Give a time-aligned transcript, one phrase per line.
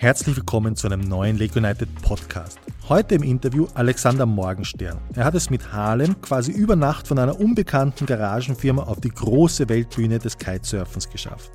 [0.00, 2.60] Herzlich willkommen zu einem neuen Lake United Podcast.
[2.88, 5.00] Heute im Interview Alexander Morgenstern.
[5.16, 9.68] Er hat es mit Harlem quasi über Nacht von einer unbekannten Garagenfirma auf die große
[9.68, 11.50] Weltbühne des Kitesurfens geschafft.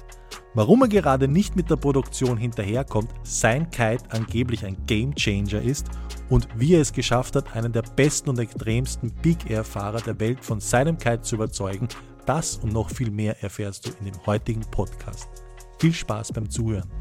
[0.55, 5.87] Warum er gerade nicht mit der Produktion hinterherkommt, sein Kite angeblich ein Game Changer ist
[6.27, 10.19] und wie er es geschafft hat, einen der besten und extremsten Big Air Fahrer der
[10.19, 11.87] Welt von seinem Kite zu überzeugen,
[12.25, 15.29] das und noch viel mehr erfährst du in dem heutigen Podcast.
[15.79, 16.91] Viel Spaß beim Zuhören.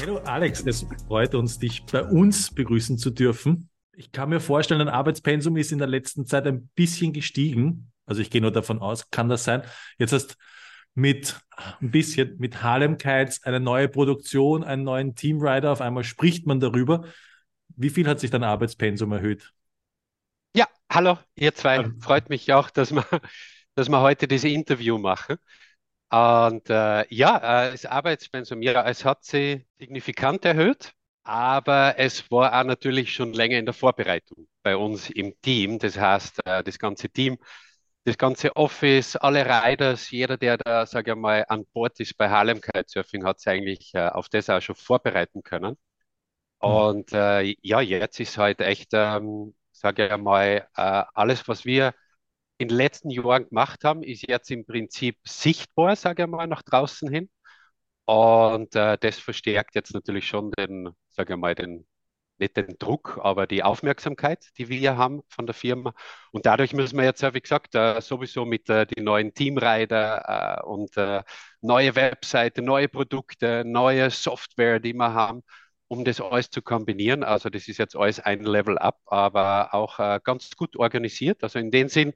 [0.00, 3.68] Hallo Alex, es freut uns, dich bei uns begrüßen zu dürfen.
[3.92, 7.90] Ich kann mir vorstellen, dein Arbeitspensum ist in der letzten Zeit ein bisschen gestiegen.
[8.06, 9.62] Also ich gehe nur davon aus, kann das sein.
[9.98, 10.36] Jetzt hast
[10.94, 11.40] mit
[11.80, 15.72] ein bisschen mit Harlem Kites eine neue Produktion, einen neuen Teamrider.
[15.72, 17.04] Auf einmal spricht man darüber.
[17.74, 19.52] Wie viel hat sich dein Arbeitspensum erhöht?
[20.54, 21.76] Ja, hallo, ihr zwei.
[21.76, 21.90] Ja.
[21.98, 23.04] Freut mich auch, dass wir,
[23.74, 25.38] dass wir heute dieses Interview machen.
[26.10, 32.58] Und äh, ja, äh, das Arbeitspensum, ja, es hat sich signifikant erhöht, aber es war
[32.58, 35.78] auch natürlich schon länger in der Vorbereitung bei uns im Team.
[35.78, 37.36] Das heißt, äh, das ganze Team,
[38.04, 42.30] das ganze Office, alle Riders, jeder, der da, sage ich mal, an Bord ist bei
[42.30, 45.76] Harlem Kitesurfing, hat sich eigentlich äh, auf das auch schon vorbereiten können.
[46.62, 46.68] Mhm.
[46.68, 51.94] Und ja, jetzt ist halt echt, ähm, sage ich mal, alles, was wir
[52.58, 56.62] in den letzten Jahren gemacht haben, ist jetzt im Prinzip sichtbar, sage ich mal, nach
[56.62, 57.30] draußen hin.
[58.06, 61.86] Und äh, das verstärkt jetzt natürlich schon den, sage ich mal, den,
[62.38, 65.92] nicht den Druck, aber die Aufmerksamkeit, die wir haben von der Firma.
[66.32, 70.66] Und dadurch müssen wir jetzt, wie gesagt, äh, sowieso mit äh, den neuen Teamrider äh,
[70.66, 71.22] und äh,
[71.60, 75.42] neue Webseite, neue Produkte, neue Software, die wir haben,
[75.88, 77.22] um das alles zu kombinieren.
[77.24, 81.42] Also das ist jetzt alles ein Level up, aber auch ganz gut organisiert.
[81.42, 82.14] Also in dem Sinn,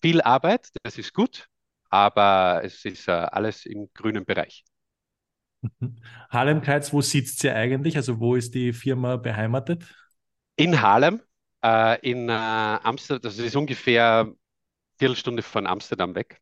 [0.00, 1.48] viel Arbeit, das ist gut,
[1.90, 4.64] aber es ist äh, alles im grünen Bereich.
[6.30, 7.96] Harlem Kites, wo sitzt sie eigentlich?
[7.96, 9.84] Also wo ist die Firma beheimatet?
[10.56, 11.20] In Harlem,
[11.64, 14.34] äh, in äh, Amsterdam, das ist ungefähr eine
[14.98, 16.40] Viertelstunde von Amsterdam weg.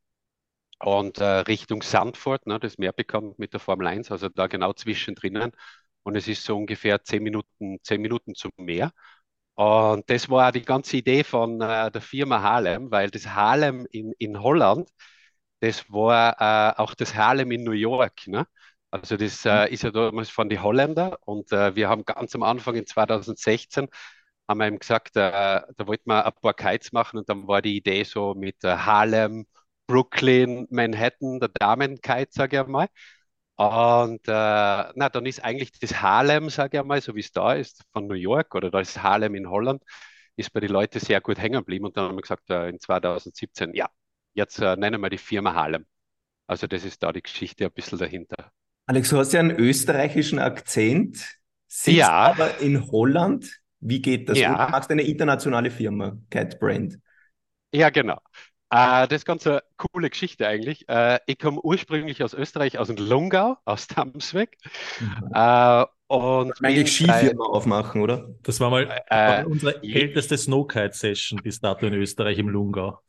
[0.80, 5.52] Und äh, Richtung Sandford, ne, das bekannt mit der Formel 1, also da genau zwischendrin.
[6.02, 8.92] Und es ist so ungefähr zehn Minuten, zehn Minuten zum Meer.
[9.56, 14.12] Und das war die ganze Idee von äh, der Firma Harlem, weil das Harlem in,
[14.18, 14.90] in Holland,
[15.60, 18.26] das war äh, auch das Harlem in New York.
[18.28, 18.46] Ne?
[18.90, 19.72] Also das äh, mhm.
[19.74, 23.88] ist ja damals von den Holländern und äh, wir haben ganz am Anfang in 2016
[24.48, 25.20] haben wir ihm gesagt, äh,
[25.76, 28.76] da wollten wir ein paar Kites machen und dann war die Idee so mit äh,
[28.76, 29.46] Harlem,
[29.86, 32.88] Brooklyn, Manhattan, der Damen-Kite, sage ich mal.
[33.56, 37.54] Und äh, na, dann ist eigentlich das Harlem, sage ich mal, so wie es da
[37.54, 39.82] ist, von New York oder da ist Harlem in Holland,
[40.36, 41.86] ist bei den Leuten sehr gut hängen geblieben.
[41.86, 43.88] Und dann haben wir gesagt, äh, in 2017, ja,
[44.34, 45.86] jetzt äh, nennen wir die Firma Harlem.
[46.46, 48.52] Also das ist da die Geschichte ein bisschen dahinter.
[48.86, 51.16] Alex, du hast ja einen österreichischen Akzent,
[51.66, 52.10] sitzt ja.
[52.10, 53.50] aber in Holland.
[53.80, 54.38] Wie geht das?
[54.38, 54.66] Ja.
[54.66, 56.98] Du machst eine internationale Firma, Cat Brand.
[57.72, 58.18] Ja, genau.
[58.70, 60.88] Äh, das ist ganz eine coole Geschichte eigentlich.
[60.88, 64.56] Äh, ich komme ursprünglich aus Österreich, aus dem Lungau, aus Tamsweg.
[65.00, 65.30] Mhm.
[65.32, 68.28] Äh, und eigentlich Skifirma aufmachen, oder?
[68.42, 73.00] Das war mal äh, unsere älteste Snowkite-Session bis dato in Österreich im Lungau.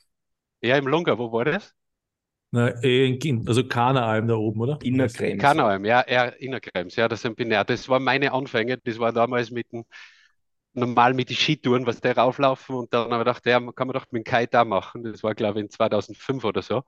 [0.62, 1.76] Ja, im Lungau, wo war das?
[2.52, 4.80] Na, eh in, also Kanaalm da oben, oder?
[4.82, 5.42] Innerkrems.
[5.42, 9.52] Kanaalm, ja, ja, Innerkrems, ja, das bin ja, das war meine Anfänge, das war damals
[9.52, 9.86] mit dem
[10.78, 13.94] normal mit den Skitouren, was der rauflaufen und dann habe ich gedacht, ja, kann man
[13.96, 15.04] doch mit dem Kite da machen.
[15.04, 16.84] Das war, glaube ich, in 2005 oder so.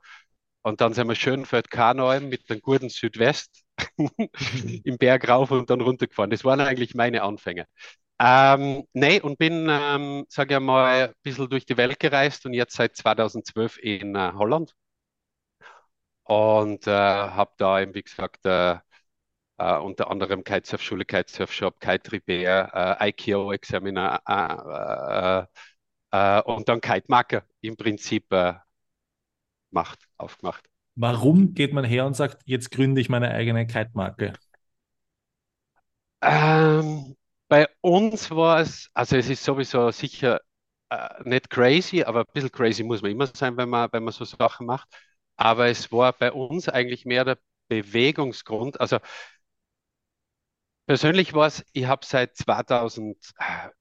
[0.63, 3.63] Und dann sind wir schön für Kanoe mit einem guten Südwest
[4.83, 6.31] im Berg rauf und dann runtergefahren.
[6.31, 7.65] Das waren eigentlich meine Anfänge.
[8.19, 12.53] Ähm, nee, und bin, ähm, sage ich mal, ein bisschen durch die Welt gereist und
[12.53, 14.73] jetzt seit 2012 in äh, Holland.
[16.23, 18.77] Und äh, habe da eben, wie gesagt, äh,
[19.61, 24.21] Uh, unter anderem Kitesurf-Schule, Kitesurf-Shop, Kite Repair, uh, IKO Examiner
[26.13, 28.25] uh, und dann Kite Marker im Prinzip
[29.71, 30.65] macht, aufgemacht.
[30.95, 34.33] Warum geht man her und sagt, jetzt gründe ich meine eigene Kite-Marke?
[36.21, 37.15] Ähm,
[37.47, 40.41] bei uns war es, also es ist sowieso sicher
[41.23, 44.25] nicht crazy, aber ein bisschen crazy muss man immer sein, wenn man, wenn man so
[44.25, 44.87] Sachen macht.
[45.35, 48.79] Aber es war bei uns eigentlich mehr der Bewegungsgrund.
[48.81, 48.97] Also
[50.89, 53.15] Persönlich war es, ich habe seit 2000,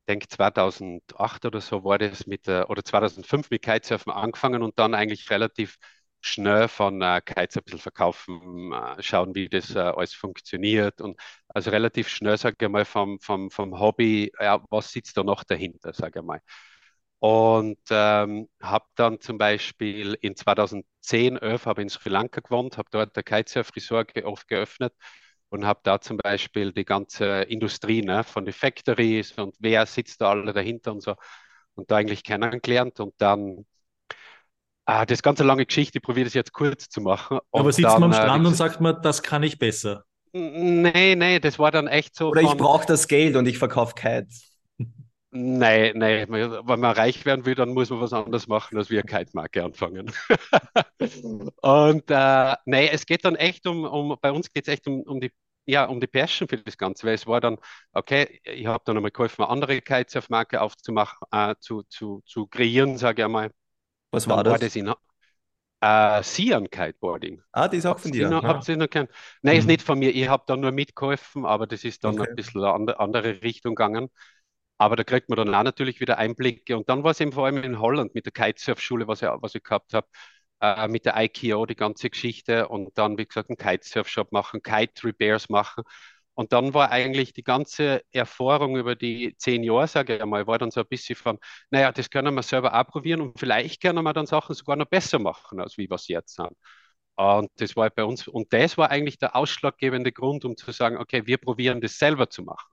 [0.09, 5.31] denke 2008 oder so war das mit, oder 2005 mit Kitesurfen angefangen und dann eigentlich
[5.31, 5.79] relativ
[6.21, 11.19] schnell von äh, Kites ein bisschen verkaufen, äh, schauen, wie das äh, alles funktioniert und
[11.49, 15.45] also relativ schnell, sage ich mal, vom, vom, vom Hobby, ja, was sitzt da noch
[15.45, 16.43] dahinter, sage ich mal.
[17.21, 22.89] Und ähm, habe dann zum Beispiel in 2010, 11 habe in Sri Lanka gewohnt, habe
[22.93, 24.93] dort der Kitesurf-Resort oft geöffnet
[25.51, 30.21] und habe da zum Beispiel die ganze Industrie ne, von den Factories und wer sitzt
[30.21, 31.15] da alle dahinter und so
[31.75, 33.65] und da eigentlich kennengelernt und dann
[34.85, 37.39] ah, das ganze lange Geschichte, ich probiere das jetzt kurz zu machen.
[37.53, 40.05] Aber sitzt dann, man am äh, Strand äh, und sagt man, das kann ich besser?
[40.33, 42.29] Nee, nee, das war dann echt so.
[42.29, 44.59] Oder ich brauche das Geld und ich verkaufe Kites.
[45.41, 49.05] Nein, nein, wenn man reich werden will, dann muss man was anderes machen, als wir
[49.05, 50.11] Kite-Marke anfangen.
[51.63, 55.03] und äh, nein, es geht dann echt um, um bei uns geht es echt um,
[55.03, 55.31] um die
[55.65, 57.59] ja, um die Passion für das Ganze, weil es war dann,
[57.93, 62.97] okay, ich habe dann einmal geholfen, eine andere Kitesurf-Marke aufzumachen, äh, zu, zu, zu kreieren,
[62.97, 63.53] sage ich einmal.
[64.11, 64.53] Was war das?
[64.53, 64.93] War das in,
[65.81, 67.43] äh, Sian Kiteboarding.
[67.53, 68.29] Ah, die ist auch von dir.
[68.31, 68.89] Noch, ihr noch?
[68.95, 69.09] Nein,
[69.43, 69.51] mhm.
[69.51, 70.11] ist nicht von mir.
[70.11, 72.31] Ich habe da nur mitgeholfen, aber das ist dann okay.
[72.31, 74.11] ein bisschen eine andere Richtung gegangen.
[74.79, 76.77] Aber da kriegt man dann auch natürlich wieder Einblicke.
[76.77, 79.55] Und dann war es eben vor allem in Holland mit der Kitesurf-Schule, was ich, was
[79.55, 80.07] ich gehabt habe,
[80.61, 82.69] äh, mit der IKO, die ganze Geschichte.
[82.69, 85.85] Und dann, wie gesagt, einen Kitesurf-Shop machen, Kite-Repairs machen.
[86.35, 90.59] Und dann war eigentlich die ganze Erfahrung über die zehn Jahre, sage ich einmal, war
[90.59, 91.39] dann so ein bisschen von,
[91.71, 94.87] naja, das können wir selber auch probieren und vielleicht können wir dann Sachen sogar noch
[94.87, 96.53] besser machen, als wie wir es jetzt sind.
[97.17, 100.99] Und das war bei uns, und das war eigentlich der ausschlaggebende Grund, um zu sagen,
[100.99, 102.69] okay, wir probieren das selber zu machen.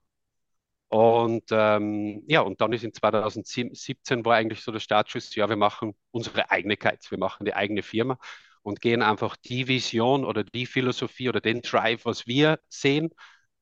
[0.96, 5.56] Und ähm, ja, und dann ist in 2017 war eigentlich so der Startschuss, ja, wir
[5.56, 8.18] machen unsere eigene Kites, wir machen die eigene Firma
[8.62, 13.10] und gehen einfach die Vision oder die Philosophie oder den Drive, was wir sehen,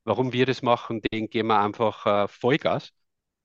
[0.04, 2.92] warum wir das machen, den geben wir einfach äh, Vollgas.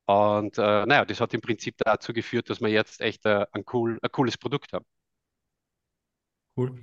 [0.06, 3.64] Und äh, naja, das hat im Prinzip dazu geführt, dass wir jetzt echt äh, ein,
[3.74, 4.86] cool, ein cooles Produkt haben.
[6.56, 6.76] Cool.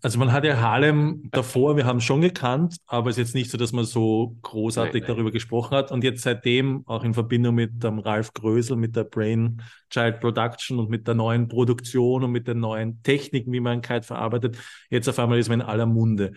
[0.00, 3.50] Also man hat ja Harlem davor, wir haben schon gekannt, aber es ist jetzt nicht
[3.50, 5.16] so, dass man so großartig nein, nein.
[5.16, 5.90] darüber gesprochen hat.
[5.90, 9.60] Und jetzt seitdem, auch in Verbindung mit dem Ralf Grösel, mit der Brain
[9.90, 14.02] Child Production und mit der neuen Produktion und mit den neuen Techniken, wie man Kite
[14.02, 14.56] verarbeitet,
[14.88, 16.34] jetzt auf einmal ist man in aller Munde.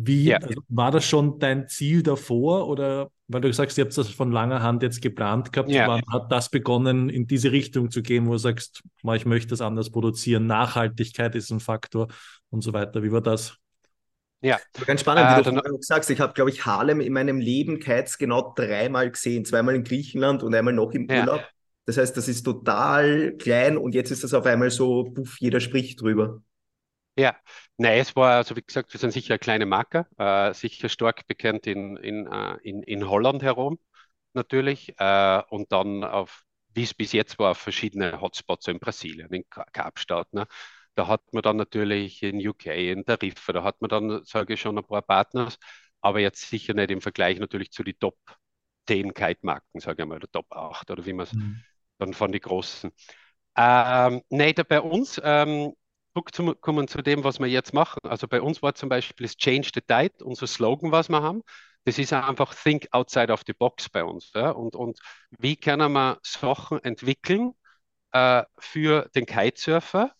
[0.00, 0.38] Wie ja.
[0.38, 4.32] also war das schon dein Ziel davor oder weil du sagst, ihr habt das von
[4.32, 5.86] langer Hand jetzt geplant gehabt, ja.
[5.86, 8.82] wann hat das begonnen, in diese Richtung zu gehen, wo du sagst,
[9.14, 12.08] ich möchte das anders produzieren, Nachhaltigkeit ist ein Faktor
[12.50, 13.02] und so weiter.
[13.02, 13.56] Wie war das?
[14.40, 14.58] Ja.
[14.86, 18.18] Ganz spannend, wie äh, du sagst, ich habe, glaube ich, Harlem in meinem Leben Kites
[18.18, 19.44] genau dreimal gesehen.
[19.44, 21.40] Zweimal in Griechenland und einmal noch im Urlaub.
[21.40, 21.48] Ja.
[21.86, 25.58] Das heißt, das ist total klein und jetzt ist das auf einmal so, puff, jeder
[25.58, 26.42] spricht drüber.
[27.18, 27.36] Ja,
[27.78, 31.26] nein, es war, also wie gesagt, wir sind sicher eine kleine Marke, äh, sicher stark
[31.26, 33.80] bekannt in, in, äh, in, in Holland herum
[34.34, 36.44] natürlich äh, und dann auf,
[36.74, 40.32] wie es bis jetzt war, auf verschiedene Hotspots in Brasilien, in Kapstadt.
[40.32, 40.46] Ne?
[40.94, 44.60] Da hat man dann natürlich in UK, in Tarifa, da hat man dann, sage ich
[44.60, 45.58] schon, ein paar Partners,
[46.00, 48.16] aber jetzt sicher nicht im Vergleich natürlich zu den Top
[48.86, 51.64] 10 Kite-Marken, sage ich mal, oder Top 8 oder wie man es mhm.
[51.98, 52.92] dann von den großen.
[53.56, 55.72] Ähm, nein, da bei uns, ähm,
[56.32, 58.00] zurückkommen zu dem, was wir jetzt machen.
[58.04, 61.42] Also bei uns war zum Beispiel das Change the Tide, unser Slogan, was wir haben.
[61.84, 64.32] Das ist einfach Think outside of the box bei uns.
[64.34, 64.50] Ja?
[64.50, 64.98] Und, und
[65.38, 67.52] wie können wir Sachen entwickeln
[68.12, 70.12] äh, für den Kitesurfer?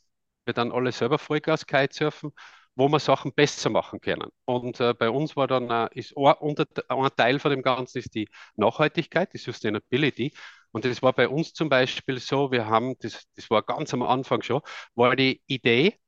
[0.44, 2.32] Wir dann alle selber Vollgas Kitesurfen,
[2.74, 4.30] wo wir Sachen besser machen können.
[4.44, 6.56] Und äh, bei uns war dann, äh, ist ein,
[6.88, 10.32] ein Teil von dem Ganzen ist die Nachhaltigkeit, die Sustainability.
[10.72, 14.02] Und das war bei uns zum Beispiel so, wir haben, das, das war ganz am
[14.02, 14.60] Anfang schon,
[14.94, 15.98] war die Idee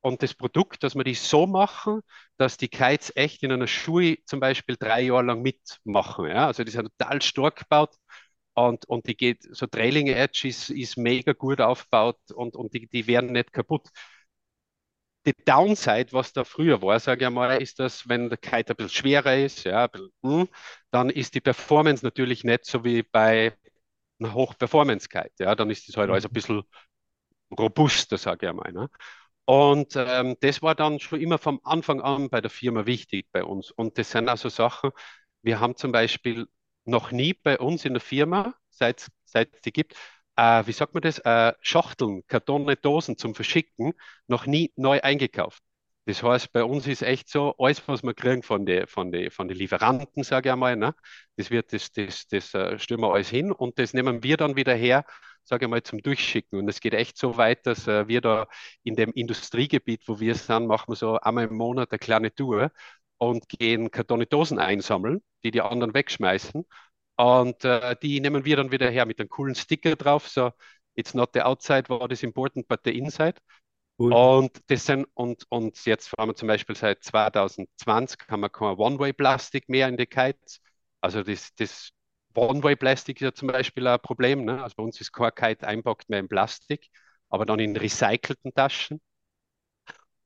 [0.00, 2.00] und das Produkt, dass wir die so machen,
[2.38, 6.28] dass die Kites echt in einer Schuhe zum Beispiel drei Jahre lang mitmachen.
[6.28, 6.46] Ja?
[6.46, 7.96] Also die sind total stark gebaut
[8.54, 12.88] und, und die geht, so Trailing Edge ist, ist mega gut aufgebaut und, und die,
[12.88, 13.88] die werden nicht kaputt.
[15.26, 18.76] Die Downside, was da früher war, sage ich mal, ist, dass wenn der Kite ein
[18.76, 20.48] bisschen schwerer ist, ja, bisschen, hm,
[20.90, 23.52] dann ist die Performance natürlich nicht so wie bei
[24.20, 25.44] eine Hochperformance-Kite.
[25.44, 26.34] Ja, dann ist das halt alles ein mhm.
[26.34, 26.62] bisschen
[27.58, 28.72] robuster, sage ich einmal.
[28.72, 28.90] Ne?
[29.44, 33.44] Und ähm, das war dann schon immer vom Anfang an bei der Firma wichtig bei
[33.44, 33.70] uns.
[33.70, 34.90] Und das sind also Sachen,
[35.42, 36.46] wir haben zum Beispiel
[36.84, 39.94] noch nie bei uns in der Firma, seit es die gibt,
[40.36, 43.92] äh, wie sagt man das, äh, Schachteln, Kartone, Dosen zum Verschicken,
[44.26, 45.62] noch nie neu eingekauft.
[46.08, 49.28] Das heißt, bei uns ist echt so, alles, was wir kriegen von den von die,
[49.28, 50.94] von die Lieferanten, sage ich einmal, ne,
[51.36, 54.56] das wird, das, das, das uh, stellen wir alles hin und das nehmen wir dann
[54.56, 55.04] wieder her,
[55.44, 56.58] sage ich mal, zum Durchschicken.
[56.60, 58.46] Und es geht echt so weit, dass uh, wir da
[58.84, 62.70] in dem Industriegebiet, wo wir sind, machen wir so einmal im Monat eine kleine Tour
[63.18, 66.64] und gehen Kartonitosen einsammeln, die die anderen wegschmeißen.
[67.16, 70.52] Und uh, die nehmen wir dann wieder her mit einem coolen Sticker drauf, so,
[70.94, 73.34] it's not the outside what is important, but the inside.
[73.98, 74.12] Cool.
[74.12, 78.76] Und das sind, und, und jetzt haben wir zum Beispiel seit 2020 haben wir kein
[78.76, 80.60] One-Way-Plastik mehr in die Kites.
[81.00, 81.90] Also das, das
[82.34, 84.44] One-Way-Plastik ist ja zum Beispiel ein Problem.
[84.44, 84.62] Ne?
[84.62, 86.88] Also bei uns ist kein Kite einpackt mehr in Plastik,
[87.28, 89.00] aber dann in recycelten Taschen.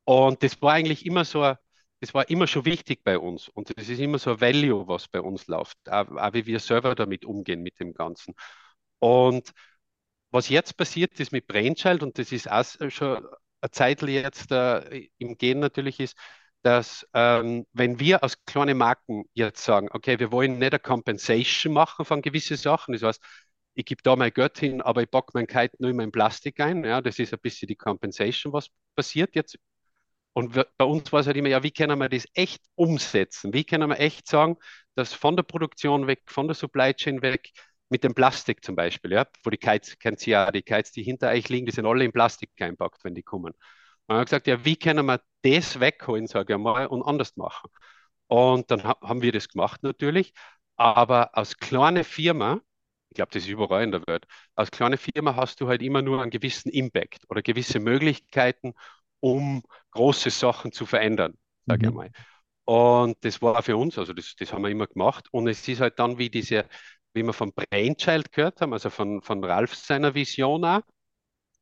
[0.05, 1.55] Und das war eigentlich immer so
[2.01, 5.07] das war immer schon wichtig bei uns und das ist immer so ein Value, was
[5.07, 8.35] bei uns läuft, auch, auch wie wir selber damit umgehen mit dem Ganzen.
[8.99, 9.53] Und
[10.31, 13.27] was jetzt passiert ist mit Brainchild, und das ist auch schon
[13.71, 16.17] Zeit jetzt äh, im Gehen natürlich ist,
[16.63, 21.73] dass ähm, wenn wir als kleine Marken jetzt sagen, okay, wir wollen nicht eine Compensation
[21.73, 23.23] machen von gewissen Sachen, das heißt,
[23.75, 26.61] ich gebe da mein Geld hin, aber ich packe mein Kite nur in mein Plastik
[26.61, 29.59] ein, ja, das ist ein bisschen die Compensation, was passiert jetzt
[30.35, 33.53] und wir, bei uns war es halt immer, ja, wie können wir das echt umsetzen?
[33.53, 34.57] Wie können wir echt sagen,
[34.95, 37.51] dass von der Produktion weg, von der Supply Chain weg,
[37.93, 41.03] mit dem Plastik zum Beispiel, ja, wo die Kites, kennt ihr ja, die Kites, die
[41.03, 43.53] hinter euch liegen, die sind alle in Plastik eingepackt, wenn die kommen.
[43.53, 43.55] Und
[44.09, 47.71] dann haben gesagt, ja, wie können wir das wegholen, sage ich mal, und anders machen?
[48.27, 50.33] Und dann ha haben wir das gemacht natürlich,
[50.77, 52.61] aber als kleine Firma,
[53.11, 56.01] ich glaube, das ist überall in der Welt, als kleine Firma hast du halt immer
[56.03, 58.73] nur einen gewissen Impact oder gewisse Möglichkeiten,
[59.21, 61.35] um große Sachen zu verändern,
[61.67, 61.91] sage mhm.
[61.91, 62.11] ich mal.
[62.65, 65.29] Und das war für uns, also das, das haben wir immer gemacht.
[65.33, 66.65] Und es ist halt dann wie diese,
[67.15, 70.83] wie wir von Brainchild gehört haben, also von, von Ralf seiner Vision auch,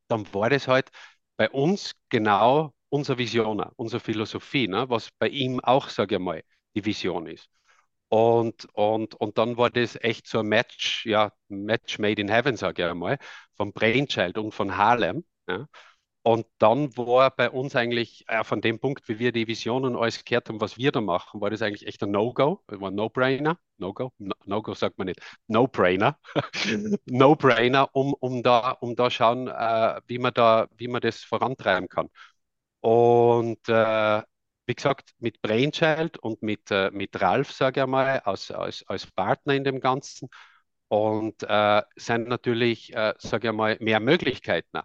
[0.07, 0.89] dann war das halt
[1.37, 4.89] bei uns genau unsere Vision, unsere Philosophie, ne?
[4.89, 6.43] was bei ihm auch, sage ich mal,
[6.75, 7.49] die Vision ist.
[8.09, 12.57] Und, und, und dann war das echt so ein Match, ja, Match made in heaven,
[12.57, 13.17] sage ich einmal,
[13.55, 15.25] von Brainchild und von Harlem.
[15.49, 15.67] Ja?
[16.23, 20.23] Und dann war bei uns eigentlich äh, von dem Punkt, wie wir die Visionen alles
[20.23, 23.57] gehört haben, was wir da machen, war das eigentlich echt ein No-Go, war ein No-Brainer.
[23.77, 24.13] No-Go,
[24.45, 26.19] No-Go sagt man nicht, No-Brainer.
[27.07, 31.89] No-Brainer, um, um da, um da schauen, äh, wie man da, wie man das vorantreiben
[31.89, 32.09] kann.
[32.81, 34.21] Und äh,
[34.67, 39.07] wie gesagt, mit Brainchild und mit, äh, mit Ralf, sage ich mal, als, als, als
[39.11, 40.29] Partner in dem Ganzen
[40.89, 44.79] und äh, sind natürlich, äh, sage ich mal, mehr Möglichkeiten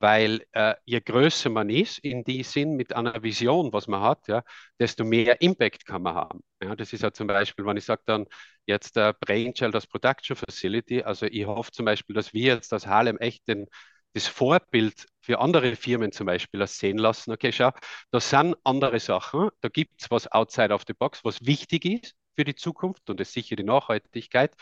[0.00, 4.28] weil äh, je größer man ist, in die Sinn mit einer Vision, was man hat,
[4.28, 4.42] ja,
[4.78, 6.40] desto mehr Impact kann man haben.
[6.62, 8.26] Ja, das ist ja zum Beispiel, wenn ich sage dann
[8.66, 12.86] jetzt äh, Brainchild als Production Facility, also ich hoffe zum Beispiel, dass wir jetzt das
[12.86, 13.66] Harlem echt den,
[14.14, 17.32] das Vorbild für andere Firmen zum Beispiel sehen lassen.
[17.32, 17.70] Okay, schau,
[18.10, 22.14] da sind andere Sachen, da gibt es was outside of the box, was wichtig ist
[22.36, 24.54] für die Zukunft und ist sicher die Nachhaltigkeit.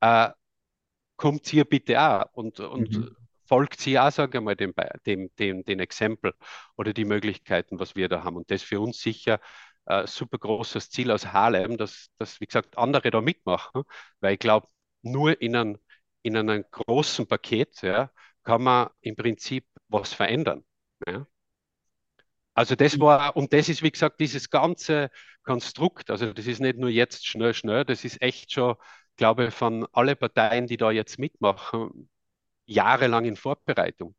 [0.00, 0.30] Äh,
[1.16, 3.16] kommt hier bitte auch und, und mhm
[3.46, 4.74] folgt sie auch, sage ich mal, dem,
[5.06, 6.34] dem, dem, den Exempel
[6.76, 8.36] oder die Möglichkeiten, was wir da haben.
[8.36, 9.40] Und das ist für uns sicher
[9.86, 13.82] ein äh, super großes Ziel aus Harlem, dass, dass, wie gesagt, andere da mitmachen,
[14.20, 14.68] weil ich glaube,
[15.02, 15.78] nur in, ein,
[16.22, 18.10] in einem großen Paket ja,
[18.44, 20.64] kann man im Prinzip was verändern.
[21.06, 21.26] Ja.
[22.54, 25.10] Also das war, und das ist, wie gesagt, dieses ganze
[25.42, 28.76] Konstrukt, also das ist nicht nur jetzt schnell, schnell, das ist echt schon,
[29.16, 32.08] glaube ich, von alle Parteien, die da jetzt mitmachen,
[32.66, 34.14] jahrelang in Vorbereitung.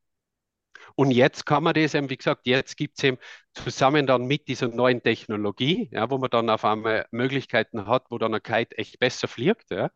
[0.95, 3.17] Und jetzt kann man das eben, wie gesagt, jetzt gibt es eben
[3.53, 8.17] zusammen dann mit dieser neuen Technologie, ja, wo man dann auf einmal Möglichkeiten hat, wo
[8.17, 9.89] dann ein Kite echt besser fliegt, ja,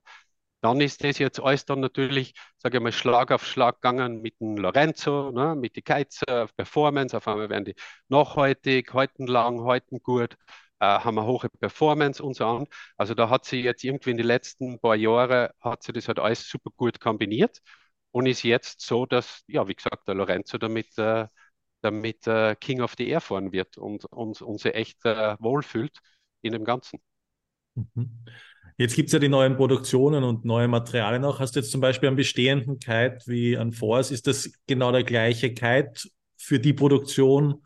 [0.61, 4.39] dann ist das jetzt alles dann natürlich, sage ich mal, Schlag auf Schlag gegangen mit
[4.39, 7.17] dem Lorenzo, ne, mit den Kites uh, Performance.
[7.17, 7.75] Auf einmal werden die
[8.09, 10.35] nachhaltig, halten lang, halten gut,
[10.79, 12.67] äh, haben eine hohe Performance und so an.
[12.97, 16.19] Also da hat sie jetzt irgendwie in den letzten paar Jahren, hat sie das halt
[16.19, 17.61] alles super gut kombiniert
[18.11, 21.27] und ist jetzt so, dass, ja, wie gesagt, der Lorenzo damit, äh,
[21.81, 25.97] damit äh, King of the Air fahren wird und, und sich echt äh, wohlfühlt
[26.41, 26.99] in dem Ganzen.
[27.75, 28.25] Mhm.
[28.77, 31.39] Jetzt gibt es ja die neuen Produktionen und neue Materialien auch.
[31.39, 34.11] Hast du jetzt zum Beispiel einen bestehenden Kite wie ein Force?
[34.11, 37.63] Ist das genau der gleiche Kite für die Produktion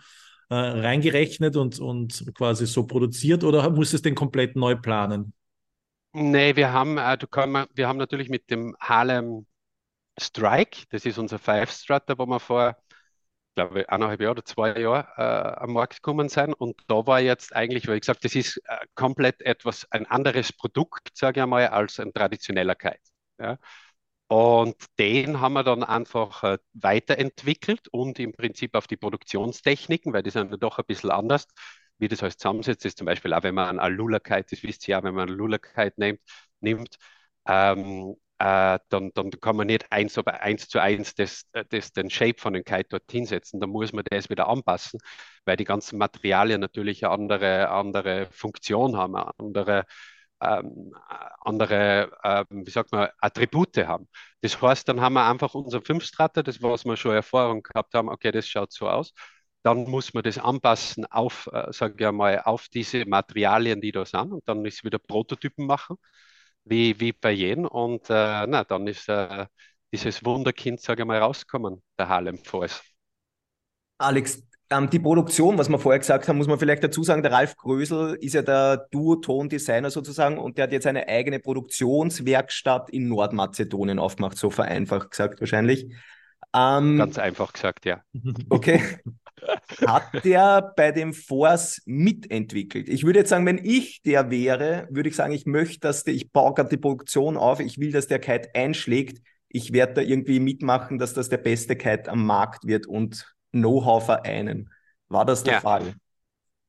[0.50, 5.34] äh, reingerechnet und, und quasi so produziert oder muss es den komplett neu planen?
[6.12, 9.46] Nee, wir haben, äh, du kann, wir haben natürlich mit dem Harlem
[10.19, 12.77] Strike, das ist unser Five-Strutter, wo wir vor,
[13.55, 16.53] glaube ich, eineinhalb Jahren oder zwei Jahren äh, am Markt gekommen sind.
[16.53, 20.53] Und da war jetzt eigentlich, weil ich gesagt, das ist äh, komplett etwas, ein anderes
[20.53, 23.00] Produkt, sage ich einmal, als ein traditioneller Kite.
[23.39, 23.57] Ja.
[24.27, 30.24] Und den haben wir dann einfach äh, weiterentwickelt und im Prinzip auf die Produktionstechniken, weil
[30.24, 31.48] die sind ja doch ein bisschen anders,
[32.00, 34.93] wie das alles zusammensetzt, ist zum Beispiel auch, wenn man einen Alula-Kite, das wisst ihr
[34.93, 36.17] ja, wenn man einen Alula-Kite
[36.62, 36.98] nimmt
[37.48, 42.10] ähm, äh, dann, dann kann man nicht eins, aber eins zu eins das, das, den
[42.10, 43.60] Shape von dem Kite dort hinsetzen.
[43.60, 45.00] Dann muss man das wieder anpassen,
[45.46, 49.86] weil die ganzen Materialien natürlich eine andere, andere Funktion haben, andere,
[50.42, 50.94] ähm,
[51.42, 54.08] andere ähm, wie sagt man, Attribute haben.
[54.42, 58.10] Das heißt, dann haben wir einfach unser Fünfstrater, das was wir schon Erfahrung gehabt haben,
[58.10, 59.13] okay, das schaut so aus.
[59.63, 64.06] Dann muss man das anpassen auf, äh, sage ich mal, auf diese Materialien, die da
[64.06, 64.32] sind.
[64.34, 65.98] Und dann ist wieder Prototypen machen
[66.65, 67.65] wie, wie bei jedem.
[67.65, 69.48] Und äh, na, dann ist äh,
[69.93, 72.81] dieses Wunderkind, sage ich mal, rausgekommen, der Harlem Force.
[73.98, 77.31] Alex, Ähm, die Produktion, was wir vorher gesagt haben, muss man vielleicht dazu sagen, der
[77.31, 83.07] Ralf Grösel ist ja der Duoton-Designer sozusagen und der hat jetzt eine eigene Produktionswerkstatt in
[83.07, 85.86] Nordmazedonien aufgemacht, so vereinfacht gesagt wahrscheinlich.
[86.55, 88.01] Ähm, Ganz einfach gesagt, ja.
[88.50, 88.81] Okay.
[89.86, 92.90] Hat der bei dem Force mitentwickelt?
[92.90, 96.14] Ich würde jetzt sagen, wenn ich der wäre, würde ich sagen, ich möchte, dass der,
[96.14, 99.22] ich baue gerade die Produktion auf, ich will, dass der Kite einschlägt.
[99.50, 104.06] Ich werde da irgendwie mitmachen, dass das der beste Kite am Markt wird und Know-how
[104.06, 104.70] vereinen.
[105.08, 105.62] War das der ja.
[105.62, 105.94] Fall?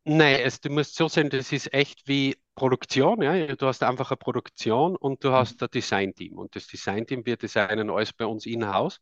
[0.04, 3.22] Nein, es, du musst so sehen, das ist echt wie Produktion.
[3.22, 3.54] Ja?
[3.56, 5.64] Du hast einfach eine Produktion und du hast mhm.
[5.66, 6.38] ein Design-Team.
[6.38, 9.00] Und das Design-Team wird designen alles bei uns in-house.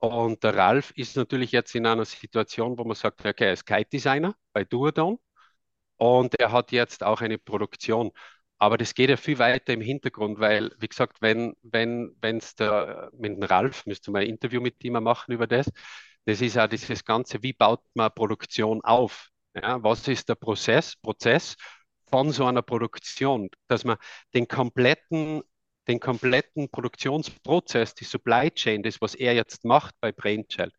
[0.00, 3.66] Und der Ralf ist natürlich jetzt in einer Situation, wo man sagt, okay, er ist
[3.66, 5.18] Kite-Designer bei Duodon
[5.96, 8.12] und er hat jetzt auch eine Produktion.
[8.58, 13.10] Aber das geht ja viel weiter im Hintergrund, weil, wie gesagt, wenn wenn es der
[13.14, 15.70] mit dem Ralf, müsste man ein Interview mit ihm machen über das,
[16.26, 19.28] das ist ja dieses Ganze, wie baut man Produktion auf?
[19.54, 21.56] Ja, was ist der Prozess, Prozess
[22.10, 23.96] von so einer Produktion, dass man
[24.34, 25.42] den kompletten
[25.88, 30.74] den kompletten Produktionsprozess, die Supply Chain, das, was er jetzt macht bei Brainchild,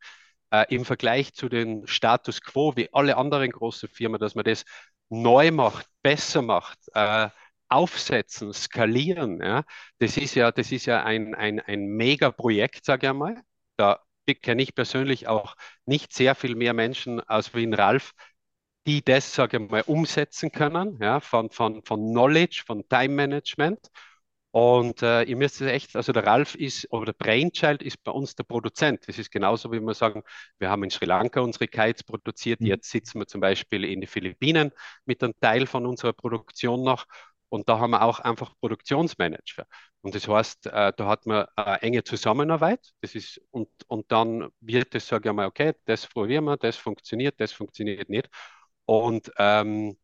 [0.50, 4.64] äh, im Vergleich zu dem Status quo wie alle anderen großen Firmen, dass man das
[5.08, 7.28] neu macht, besser macht, äh,
[7.68, 9.40] aufsetzen, skalieren.
[9.42, 9.64] Ja?
[9.98, 13.42] Das ist ja, das ist ja ein, ein, ein Mega-Projekt, sage ich einmal.
[13.76, 14.00] Da
[14.42, 18.12] kenne ich persönlich auch nicht sehr viel mehr Menschen als wie in Ralf,
[18.86, 23.88] die das, sage ich mal, umsetzen können, ja, von, von, von Knowledge, von Time Management
[24.52, 28.10] und äh, ihr müsst es echt, also der Ralf ist, oder der Brainchild ist bei
[28.10, 29.06] uns der Produzent.
[29.06, 30.24] Das ist genauso, wie wir sagen,
[30.58, 32.60] wir haben in Sri Lanka unsere Kites produziert.
[32.60, 32.66] Mhm.
[32.66, 34.72] Jetzt sitzen wir zum Beispiel in den Philippinen
[35.04, 37.06] mit einem Teil von unserer Produktion noch.
[37.48, 39.66] Und da haben wir auch einfach Produktionsmanager.
[40.02, 42.80] Und das heißt, äh, da hat man eine enge Zusammenarbeit.
[43.02, 46.76] Das ist, und, und dann wird es, sage ich mal, okay, das probieren wir, das
[46.76, 48.28] funktioniert, das funktioniert nicht.
[48.84, 49.96] Und ähm,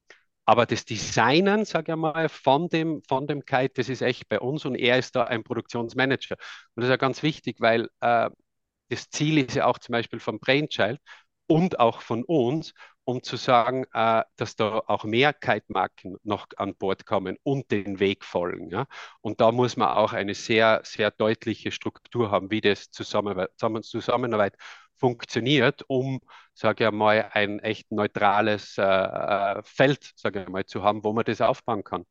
[0.46, 4.40] aber das Designen, sage ich mal, von dem, von dem Kite, das ist echt bei
[4.40, 6.36] uns und er ist da ein Produktionsmanager.
[6.74, 8.30] Und das ist ja ganz wichtig, weil äh,
[8.88, 11.00] das Ziel ist ja auch zum Beispiel von Brainchild
[11.48, 16.76] und auch von uns, um zu sagen, äh, dass da auch mehr Kite-Marken noch an
[16.76, 18.70] Bord kommen und den Weg folgen.
[18.70, 18.86] Ja?
[19.20, 23.50] Und da muss man auch eine sehr, sehr deutliche Struktur haben, wie das Zusammenarbeit,
[23.84, 24.56] Zusammenarbeit
[24.98, 26.20] funktioniert, um,
[26.54, 31.12] sage ich mal, ein echt neutrales äh, äh, Feld, sage ich mal, zu haben, wo
[31.12, 32.04] man das aufbauen kann.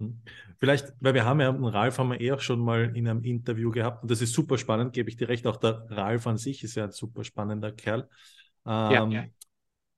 [0.00, 0.20] Hm.
[0.58, 3.22] Vielleicht, weil wir haben ja, den Ralf haben wir eh auch schon mal in einem
[3.22, 5.46] Interview gehabt und das ist super spannend, gebe ich dir recht.
[5.46, 8.08] Auch der Ralf an sich ist ja ein super spannender Kerl.
[8.66, 9.24] Ähm, ja, ja.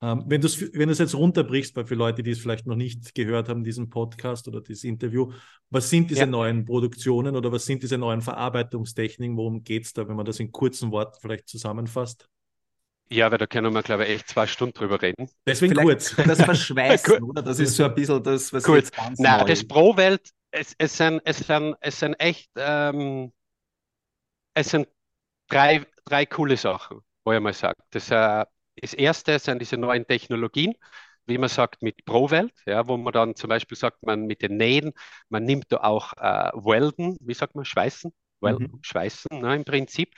[0.03, 3.15] Ähm, wenn du es wenn jetzt runterbrichst, bei für Leute, die es vielleicht noch nicht
[3.15, 5.31] gehört haben, diesen Podcast oder dieses Interview,
[5.71, 6.27] was sind diese ja.
[6.27, 9.37] neuen Produktionen oder was sind diese neuen Verarbeitungstechniken?
[9.37, 12.29] Worum geht es da, wenn man das in kurzen Worten vielleicht zusammenfasst?
[13.11, 15.29] Ja, weil da können wir, glaube ich, echt zwei Stunden drüber reden.
[15.47, 16.17] Deswegen kurz.
[16.17, 17.43] Das Verschweißen, oder?
[17.43, 18.87] Das ist so ein bisschen das, was kurz.
[18.87, 23.33] jetzt ganz Nein, neu das Pro-Welt, es, es, sind, es, sind, es sind echt, ähm,
[24.55, 24.89] es sind
[25.49, 27.79] drei, drei coole Sachen, wo ich mal sage.
[27.91, 28.45] Das äh,
[28.83, 30.75] das erste sind diese neuen Technologien,
[31.27, 34.57] wie man sagt, mit ProWelt, ja, wo man dann zum Beispiel sagt, man mit den
[34.57, 34.93] Nähen,
[35.29, 38.79] man nimmt da auch äh, Welden, wie sagt man, Schweißen, Welden, mhm.
[38.83, 40.15] Schweißen ne, im Prinzip.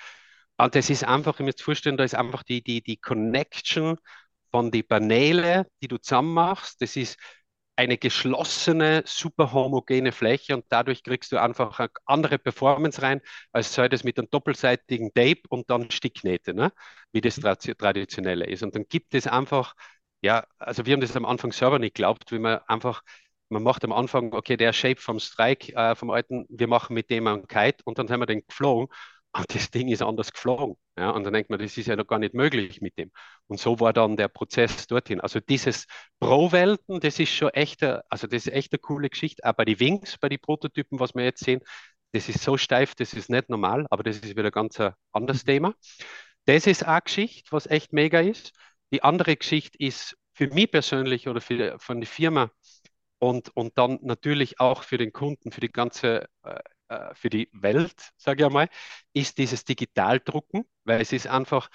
[0.57, 3.99] Und das ist einfach, ich muss vorstellen, da ist einfach die, die, die Connection
[4.51, 6.81] von den Paneele, die du zusammen machst.
[6.81, 7.19] Das ist
[7.77, 13.21] eine geschlossene, super homogene Fläche und dadurch kriegst du einfach eine andere Performance rein,
[13.53, 16.73] als sei das mit einem doppelseitigen Tape und dann Sticknähte, ne?
[17.13, 17.77] wie das mhm.
[17.77, 18.63] traditionelle ist.
[18.63, 19.75] Und dann gibt es einfach,
[20.23, 23.03] ja, also wir haben das am Anfang selber nicht geglaubt, wie man einfach,
[23.49, 27.11] man macht am Anfang, okay, der Shape vom Strike, äh, vom alten, wir machen mit
[27.11, 28.89] dem einen Kite und dann haben wir den geflogen
[29.37, 30.77] und das Ding ist anders geflogen.
[30.97, 33.11] Ja, und dann denkt man, das ist ja noch gar nicht möglich mit dem.
[33.49, 35.21] Und so war dann der Prozess dorthin.
[35.21, 35.87] Also dieses
[36.21, 39.43] Pro-Welten, das ist schon echt, also das ist echt eine coole Geschichte.
[39.57, 41.61] Bei den Wings, bei den Prototypen, was wir jetzt sehen,
[42.13, 45.45] das ist so steif, das ist nicht normal, aber das ist wieder ganz ein anderes
[45.45, 45.49] mhm.
[45.49, 45.75] Thema.
[46.47, 48.53] Das ist eine Geschichte, was echt mega ist.
[48.93, 52.51] Die andere Geschichte ist für mich persönlich oder für, von der Firma
[53.19, 56.29] und, und dann natürlich auch für den Kunden, für die ganze
[56.89, 58.69] äh, für die Welt, sage ich einmal,
[59.13, 61.69] ist dieses Digitaldrucken, weil es ist einfach,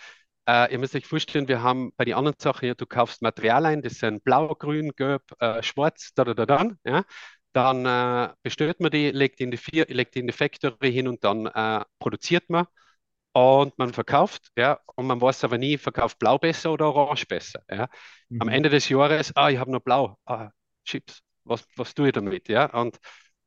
[0.47, 3.65] äh, ihr müsst euch vorstellen, wir haben bei den anderen Sachen, ja, du kaufst Material
[3.65, 7.03] ein, das sind blau, grün, gelb, äh, schwarz, da, da, da, da, ja.
[7.53, 11.23] Dann äh, bestellt man die, legt in die, Vier, legt in die Factory hin und
[11.23, 12.67] dann äh, produziert man
[13.33, 17.61] und man verkauft, ja, und man weiß aber nie, verkauft Blau besser oder Orange besser.
[17.69, 17.89] Ja.
[18.29, 18.41] Mhm.
[18.41, 20.49] Am Ende des Jahres, ah, ich habe nur Blau, ah,
[20.83, 22.49] Chips, was, was tue ich damit?
[22.49, 22.65] Ja?
[22.65, 22.99] Und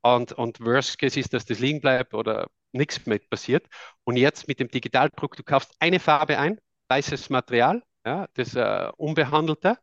[0.02, 3.66] und, und Worst Case ist, dass das liegen bleibt oder nichts mehr passiert.
[4.04, 8.90] Und jetzt mit dem Digitaldruck, du kaufst eine Farbe ein, weißes Material, ja, das äh,
[8.96, 9.78] Unbehandelte.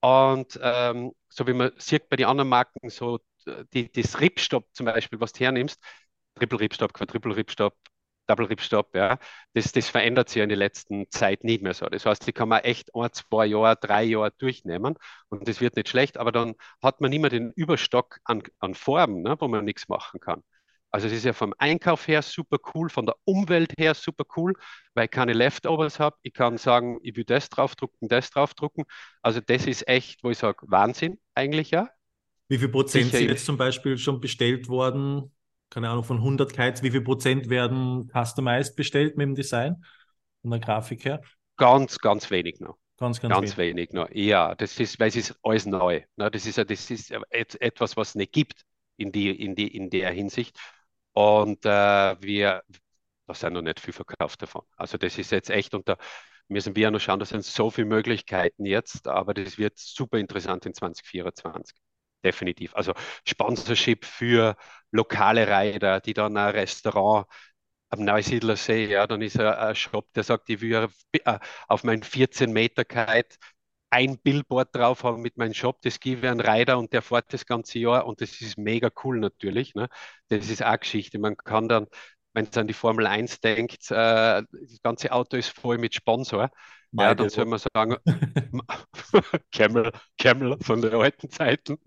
[0.00, 3.20] Und ähm, so wie man sieht bei den anderen Marken, so
[3.72, 5.80] die, das Ripstop zum Beispiel, was du hernimmst,
[6.34, 7.76] Triple Ripstop, Quadruple Ripstop,
[8.26, 9.18] Double Ripstop, ja,
[9.54, 11.86] das, das verändert sich in der letzten Zeit nicht mehr so.
[11.86, 14.94] Das heißt, die kann man echt ein, zwei Jahre, drei Jahre durchnehmen
[15.28, 18.74] und das wird nicht schlecht, aber dann hat man nicht mehr den Überstock an, an
[18.74, 20.42] Farben, ne, wo man nichts machen kann.
[20.92, 24.52] Also es ist ja vom Einkauf her super cool, von der Umwelt her super cool,
[24.94, 26.16] weil ich keine Leftovers habe.
[26.22, 28.84] Ich kann sagen, ich will das draufdrucken, das draufdrucken.
[29.22, 31.88] Also das ist echt, wo ich sage, Wahnsinn eigentlich, ja.
[32.48, 35.32] Wie viel Prozent Sicher sind jetzt zum Beispiel schon bestellt worden?
[35.72, 39.82] Keine Ahnung, von 100 Kites, wie viel Prozent werden customized bestellt mit dem Design
[40.42, 41.22] von der Grafik her?
[41.56, 42.76] Ganz, ganz wenig noch.
[42.98, 43.76] Ganz, ganz, ganz wenig.
[43.76, 44.10] wenig noch.
[44.12, 46.02] Ja, das ist, weil es ist alles neu.
[46.16, 46.30] Ne?
[46.30, 48.66] Das ist, das ist etwas, was es nicht gibt
[48.98, 50.58] in, die, in, die, in der Hinsicht.
[51.14, 52.62] Und äh, wir,
[53.26, 54.62] da sind noch nicht viel verkauft davon.
[54.76, 55.96] Also das ist jetzt echt, und da
[56.48, 60.18] müssen wir ja noch schauen, da sind so viele Möglichkeiten jetzt, aber das wird super
[60.18, 61.74] interessant in 2024.
[62.24, 62.74] Definitiv.
[62.76, 62.92] Also
[63.26, 64.56] Sponsorship für
[64.92, 67.26] lokale Reiter, die dann ein Restaurant
[67.90, 72.02] am Neusiedler See, ja, dann ist ein, Shop, der sagt, ich will äh, auf meinen
[72.02, 73.36] 14 Meter Kite
[73.90, 77.32] ein Billboard drauf haben mit meinem Shop, das gebe ich an Reiter und der fährt
[77.32, 79.74] das ganze Jahr und das ist mega cool natürlich.
[79.74, 79.88] Ne?
[80.28, 81.18] Das ist auch Geschichte.
[81.18, 81.86] Man kann dann,
[82.34, 86.50] wenn es an die Formel 1 denkt, äh, das ganze Auto ist voll mit Sponsor.
[86.92, 87.96] Ja, dann soll man sagen,
[89.52, 91.78] Camel, Camel von den alten Zeiten.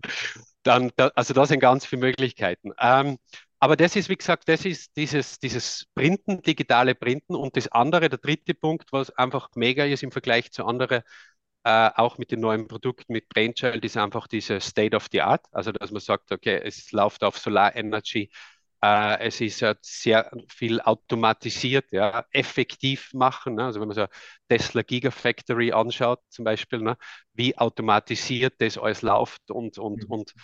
[0.64, 2.72] Dann, da, also da sind ganz viele Möglichkeiten.
[2.78, 3.18] Ähm,
[3.60, 7.36] aber das ist, wie gesagt, das ist dieses, dieses Printen, digitale Printen.
[7.36, 11.02] Und das andere, der dritte Punkt, was einfach mega ist im Vergleich zu anderen
[11.64, 15.44] äh, auch mit den neuen Produkten, mit Brainchild, ist einfach diese State of the Art.
[15.52, 18.30] Also, dass man sagt, okay, es läuft auf Solar Energy,
[18.82, 23.54] äh, es ist äh, sehr viel automatisiert, ja, effektiv machen.
[23.56, 23.64] Ne?
[23.64, 24.06] Also, wenn man so
[24.48, 26.96] Tesla Gigafactory anschaut, zum Beispiel, ne?
[27.34, 30.10] wie automatisiert das alles läuft und, und, mhm.
[30.10, 30.34] und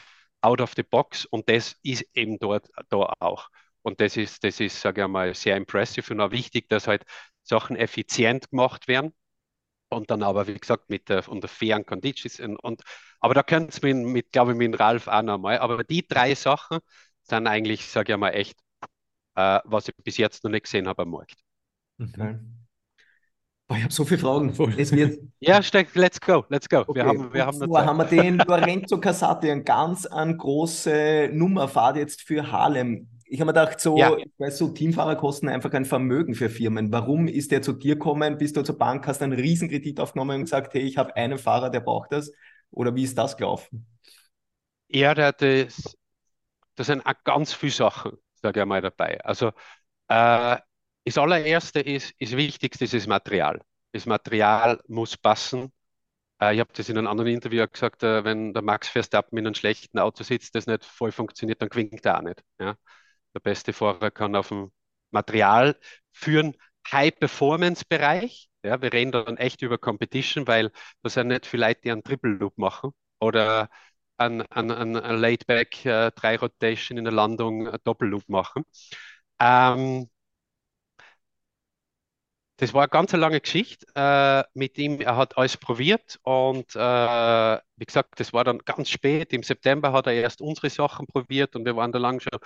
[0.40, 1.26] out of the box.
[1.26, 3.48] Und das ist eben dort da auch.
[3.82, 7.04] Und das ist, das ist, sage ich mal, sehr impressive und auch wichtig, dass halt
[7.42, 9.12] Sachen effizient gemacht werden
[9.88, 12.40] und dann aber, wie gesagt, mit der, unter fairen Conditions.
[12.40, 12.82] Und, und,
[13.20, 15.58] aber da könnte es mit, mit, glaube ich, mit Ralf auch nochmal.
[15.58, 16.78] Aber die drei Sachen
[17.22, 18.58] sind eigentlich, sage ich mal, echt,
[19.34, 21.36] äh, was ich bis jetzt noch nicht gesehen habe am Markt.
[22.00, 22.38] Okay.
[23.68, 24.52] Boah, ich habe so viele Fragen.
[24.78, 25.18] Es wird...
[25.40, 26.80] ja, steck, let's go, let's go.
[26.80, 26.94] Okay.
[26.94, 31.96] Wir haben, wir haben, so, haben wir den Lorenzo Casati, eine ganz an große Nummerfahrt
[31.96, 33.08] jetzt für Harlem.
[33.24, 34.14] Ich habe mir gedacht, so, ja.
[34.36, 36.92] weißt du, Teamfahrer kosten einfach ein Vermögen für Firmen.
[36.92, 38.36] Warum ist der zu dir gekommen?
[38.36, 41.70] Bist du zur Bank, hast einen Riesenkredit aufgenommen und gesagt, hey, ich habe einen Fahrer,
[41.70, 42.30] der braucht das?
[42.70, 43.86] Oder wie ist das gelaufen?
[44.88, 45.96] Ja, das,
[46.76, 49.20] das sind auch ganz viele Sachen, sage ich mal dabei.
[49.24, 49.48] Also
[50.08, 50.58] äh,
[51.04, 53.60] das allererste ist, ist wichtigste ist das Material.
[53.92, 55.72] Das Material muss passen.
[56.40, 59.46] Äh, ich habe das in einem anderen Interview gesagt, äh, wenn der Max Verstappen in
[59.46, 62.42] einem schlechten Auto sitzt, das nicht voll funktioniert, dann gewinkt er auch nicht.
[62.60, 62.76] Ja?
[63.34, 64.72] Der beste Fahrer kann auf dem
[65.10, 65.78] Material
[66.12, 66.56] führen,
[66.90, 68.48] High-Performance-Bereich.
[68.64, 72.04] Ja, wir reden dann echt über Competition, weil das sind nicht viele Leute, die einen
[72.04, 73.68] Triple Loop machen oder
[74.26, 78.64] ein, ein, ein Laidback, äh, drei Rotation in der Landung, ein Doppelloop machen.
[79.40, 80.08] Ähm,
[82.58, 85.00] das war eine ganz lange Geschichte äh, mit ihm.
[85.00, 89.32] Er hat alles probiert und äh, wie gesagt, das war dann ganz spät.
[89.32, 92.38] Im September hat er erst unsere Sachen probiert und wir waren da lang schon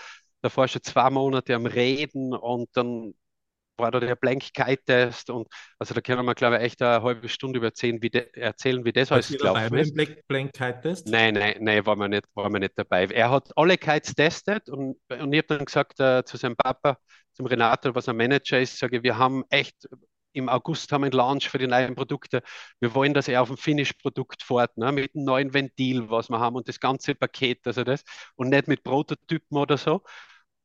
[0.42, 3.14] davor schon zwei Monate am Reden und dann
[3.78, 7.62] war da der Blank-Kite-Test und also da können wir, glaube ich, echt eine halbe Stunde
[7.62, 9.94] erzählen, wie, de, erzählen, wie das alles gelaufen ist.
[10.28, 11.08] Blank-Kite-Test?
[11.08, 13.06] Nein, nein, nein, war wir, nicht, war wir nicht dabei.
[13.06, 16.98] Er hat alle Kites testet und, und ich habe dann gesagt äh, zu seinem Papa,
[17.32, 19.86] zum Renato, was ein Manager ist, sage ich, wir haben echt
[20.36, 22.42] im August haben wir einen Launch für die neuen Produkte.
[22.78, 26.38] Wir wollen, dass er auf dem Finish-Produkt fährt, ne, mit einem neuen Ventil, was wir
[26.38, 28.04] haben und das ganze Paket, also das
[28.36, 30.02] und nicht mit Prototypen oder so.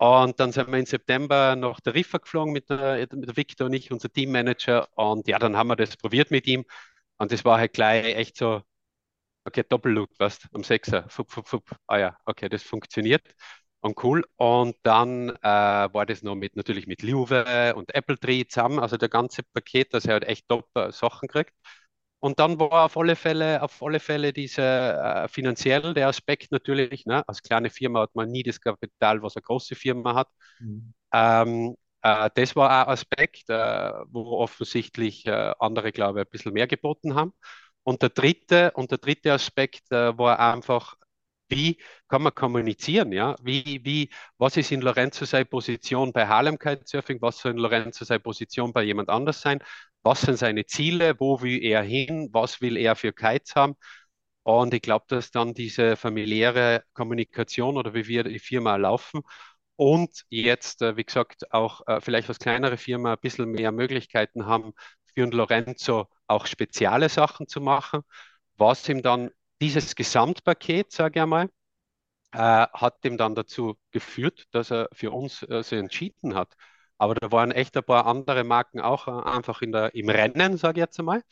[0.02, 3.74] Und dann sind wir im September nach der Riffa geflogen mit der, mit Victor und
[3.74, 4.88] ich, unser Teammanager.
[4.96, 6.66] Und ja, dann haben wir das probiert mit ihm.
[7.18, 8.62] Und das war halt gleich echt so,
[9.46, 11.72] okay, Doppelloop, was, am fup, fup, fup.
[11.88, 13.24] Ah ja, okay, das funktioniert.
[13.82, 14.26] Und cool.
[14.38, 18.98] Und dann äh, war das noch mit, natürlich mit Luve und Apple Tree zusammen, also
[18.98, 21.54] der ganze Paket, dass er halt echt top äh, Sachen kriegt.
[22.22, 27.06] Und dann war auf alle Fälle, auf alle Fälle diese äh, finanziell der Aspekt natürlich.
[27.08, 27.28] Ne?
[27.28, 30.30] Als kleine Firma hat man nie das Kapital, was eine große Firma hat.
[30.60, 30.94] Mhm.
[31.14, 36.54] Ähm, äh, das war ein Aspekt, äh, wo offensichtlich äh, andere, glaube ich, ein bisschen
[36.54, 37.34] mehr geboten haben.
[37.84, 40.96] Und der dritte, und der dritte Aspekt äh, war einfach
[41.52, 41.78] wie
[42.10, 43.36] kann man kommunizieren, ja?
[43.44, 47.22] Wie, wie, was ist in Lorenzo seine Position bei Harlem Kitesurfing?
[47.22, 49.60] Was soll in Lorenzo seine Position bei jemand anders sein?
[50.04, 51.20] Was sind seine Ziele?
[51.20, 52.30] Wo will er hin?
[52.32, 53.76] Was will er für Kites haben?
[54.44, 59.22] Und ich glaube, dass dann diese familiäre Kommunikation oder wie wir die Firma laufen
[59.76, 64.46] und jetzt, äh, wie gesagt, auch äh, vielleicht als kleinere Firma ein bisschen mehr Möglichkeiten
[64.46, 64.74] haben,
[65.14, 68.02] für Lorenzo auch spezielle Sachen zu machen,
[68.58, 71.50] was ihm dann dieses Gesamtpaket, sage ich einmal,
[72.34, 76.54] äh, hat ihm dann dazu geführt, dass er für uns äh, so entschieden hat.
[76.97, 80.58] Aber da waren echt ein paar andere Marken auch äh, einfach in der, im Rennen,
[80.58, 81.24] sage ich jetzt einmal.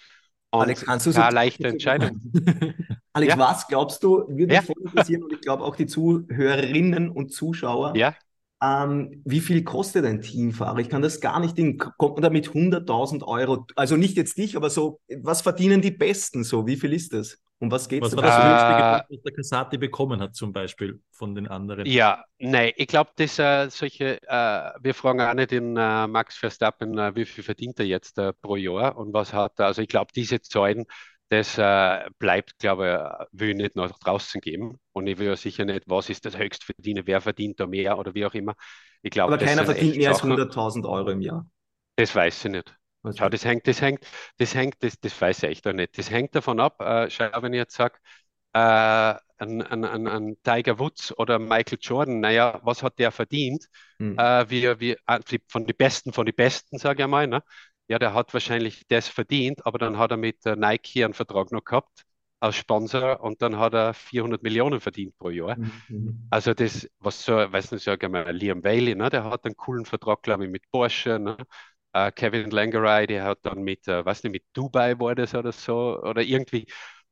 [0.51, 2.21] Und Alex, kannst du so eine leichte Entscheidung.
[3.13, 3.39] Alex, ja.
[3.39, 4.61] was glaubst du, würde ja.
[4.61, 8.15] mich voll interessieren und ich glaube auch die Zuhörerinnen und Zuschauer, ja.
[8.61, 10.79] Ähm, wie viel kostet ein Teamfahrer?
[10.79, 14.37] Ich kann das gar nicht, in, kommt man da mit 100.000 Euro, also nicht jetzt
[14.37, 16.67] dich, aber so, was verdienen die Besten so?
[16.67, 17.37] Wie viel ist das?
[17.60, 18.15] Um was geht es?
[18.15, 21.86] Was war das äh, höchste was der Casati bekommen hat, zum Beispiel von den anderen?
[21.86, 26.38] Ja, nein, ich glaube, dass äh, solche, äh, wir fragen auch nicht den äh, Max
[26.38, 29.67] Verstappen, äh, wie viel verdient er jetzt äh, pro Jahr und was hat er.
[29.67, 30.86] Also ich glaube, diese Zahlen
[31.30, 34.80] das äh, bleibt, glaube ich, will ich nicht nach draußen geben.
[34.93, 38.15] Und ich will ja sicher nicht, was ist das Höchstverdiene, wer verdient da mehr oder
[38.15, 38.56] wie auch immer.
[39.04, 41.45] Ich glaube, Aber keiner verdient mehr als 100.000 Euro im Jahr.
[41.98, 42.78] Das weiß ich nicht.
[43.03, 43.15] Okay.
[43.17, 44.05] Schau, das hängt, das hängt,
[44.38, 45.97] das hängt, das, das weiß ich echt auch nicht.
[45.97, 47.97] Das hängt davon ab, äh, schau, wenn ich jetzt sage,
[48.53, 53.67] äh, ein, ein, ein, ein, Tiger Woods oder Michael Jordan, naja, was hat der verdient?
[53.99, 54.17] Hm.
[54.17, 57.41] Äh, wie, wie, äh, von den Besten, von den Besten, sage ich mal, ne?
[57.88, 61.63] ja, der hat wahrscheinlich das verdient, aber dann hat er mit Nike einen Vertrag noch
[61.63, 62.03] gehabt
[62.39, 65.57] als Sponsor und dann hat er 400 Millionen verdient pro Jahr.
[65.57, 66.27] Mhm.
[66.29, 69.85] Also das, was so, weiß nicht, sage mal, Liam Bailey, ne, der hat einen coolen
[69.85, 71.38] Vertrag, glaube ich, mit Porsche, ne?
[71.95, 75.52] Uh, Kevin Langeray, der hat dann mit, uh, weiß nicht, mit Dubai war das oder
[75.52, 76.67] so, oder irgendwie.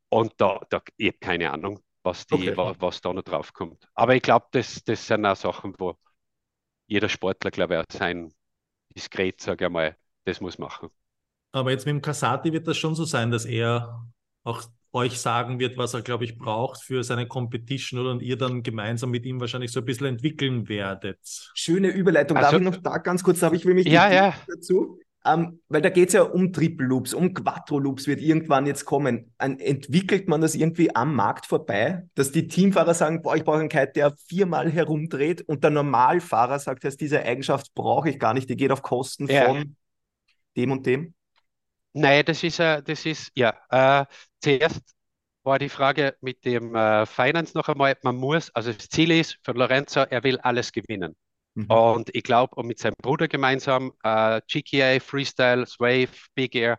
[0.09, 2.57] Und da, da ich habe keine Ahnung, was, die, okay.
[2.57, 3.87] was, was, da noch drauf kommt.
[3.95, 5.97] Aber ich glaube, das, das sind auch Sachen, wo
[6.87, 8.33] jeder Sportler, glaube ich, auch sein
[8.95, 10.89] diskret, sage ich mal, das muss machen.
[11.51, 14.05] Aber jetzt mit dem Casati wird das schon so sein, dass er
[14.47, 18.37] auch euch sagen wird, was er, glaube ich, braucht für seine Competition oder und ihr
[18.37, 21.19] dann gemeinsam mit ihm wahrscheinlich so ein bisschen entwickeln werdet.
[21.53, 22.37] Schöne Überleitung.
[22.37, 24.33] Also, Darf ich noch da ganz kurz, habe ich will mich ja, ja.
[24.47, 24.99] dazu.
[25.25, 28.85] Ähm, weil da geht es ja um Triple Loops, um Quattro Loops wird irgendwann jetzt
[28.85, 29.33] kommen.
[29.37, 33.59] Ein, entwickelt man das irgendwie am Markt vorbei, dass die Teamfahrer sagen, boah, ich brauche
[33.59, 38.33] einen Kite, der viermal herumdreht und der Normalfahrer sagt, dass diese Eigenschaft brauche ich gar
[38.33, 39.47] nicht, die geht auf Kosten ja.
[39.47, 39.75] von
[40.55, 41.13] dem und dem?
[41.99, 44.05] Nein, das ist, äh, das ist ja, äh,
[44.41, 44.81] zuerst
[45.43, 49.39] war die Frage mit dem äh, Finance noch einmal, man muss, also das Ziel ist
[49.43, 51.15] für Lorenzo, er will alles gewinnen.
[51.55, 51.65] Mhm.
[51.67, 56.77] Und ich glaube, und mit seinem Bruder gemeinsam, äh, GKA, Freestyle, Wave, Big Air,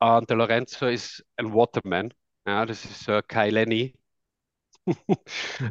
[0.00, 2.12] und der Lorenzo ist ein Waterman.
[2.46, 3.94] Ja, das ist äh, Kai Lenny,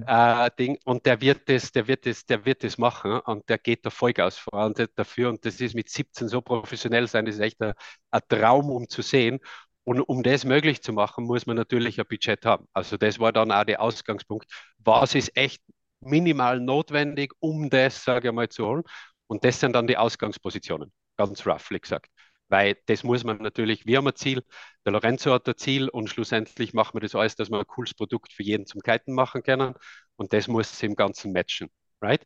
[0.08, 0.78] äh, Ding.
[0.86, 3.90] Und der wird das, der wird das, der wird das machen und der geht da
[3.90, 5.30] Vollgas voran dafür.
[5.30, 7.74] Und das ist mit 17 so professionell sein, das ist echt ein,
[8.12, 9.40] ein Traum, um zu sehen.
[9.86, 12.68] Und um das möglich zu machen, muss man natürlich ein Budget haben.
[12.74, 14.46] Also das war dann auch der Ausgangspunkt.
[14.78, 15.62] Was ist echt
[16.00, 18.84] minimal notwendig, um das, sage ich mal, zu holen?
[19.28, 22.10] Und das sind dann die Ausgangspositionen, ganz roughly gesagt.
[22.50, 24.44] Weil das muss man natürlich, wir haben ein Ziel,
[24.86, 27.94] der Lorenzo hat ein Ziel und schlussendlich machen wir das alles, dass wir ein cooles
[27.94, 29.74] Produkt für jeden zum Kiten machen können
[30.16, 31.70] und das muss im Ganzen matchen.
[32.02, 32.26] Right?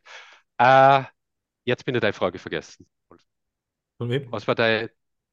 [0.58, 1.04] Äh,
[1.64, 2.86] jetzt bin ich deine Frage vergessen.
[3.98, 4.90] Was war deine,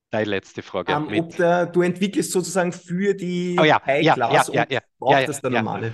[0.09, 0.95] deine letzte Frage?
[0.95, 4.81] Um, ob der, du entwickelst sozusagen für die oh, ja, High Class ja, ja, ja,
[4.97, 5.93] braucht ja, das der normale?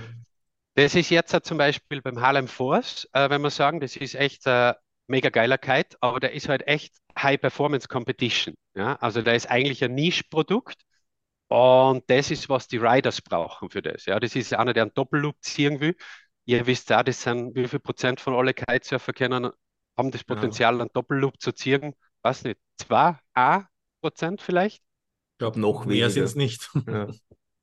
[0.74, 4.46] Das ist jetzt zum Beispiel beim Harlem Force, äh, wenn wir sagen, das ist echt
[4.46, 4.72] äh,
[5.12, 8.54] mega geiler Kite, aber der ist halt echt High Performance Competition.
[8.74, 8.96] Ja?
[8.96, 10.82] Also der ist eigentlich ein Nischprodukt
[11.48, 14.06] und das ist, was die Riders brauchen für das.
[14.06, 14.18] Ja?
[14.18, 15.94] Das ist einer, der einen Doppelloop ziehen will.
[16.46, 19.50] Ihr wisst auch, das sind, wie viel Prozent von alle Kitesurfer kennen,
[19.96, 21.94] haben das Potenzial, einen Doppelloop zu ziehen.
[22.22, 23.66] Weiß nicht, zwei A
[24.00, 24.78] Prozent vielleicht?
[24.78, 26.68] Ich glaube, noch mehr sind es nicht.
[26.88, 27.08] Ja.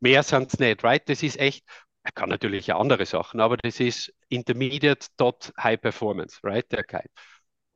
[0.02, 1.08] Mehr sind es nicht, right?
[1.10, 1.66] Das ist echt,
[2.04, 6.72] er kann natürlich auch andere Sachen, aber das ist Intermediate dot High Performance, right?
[6.72, 7.10] Der Kite.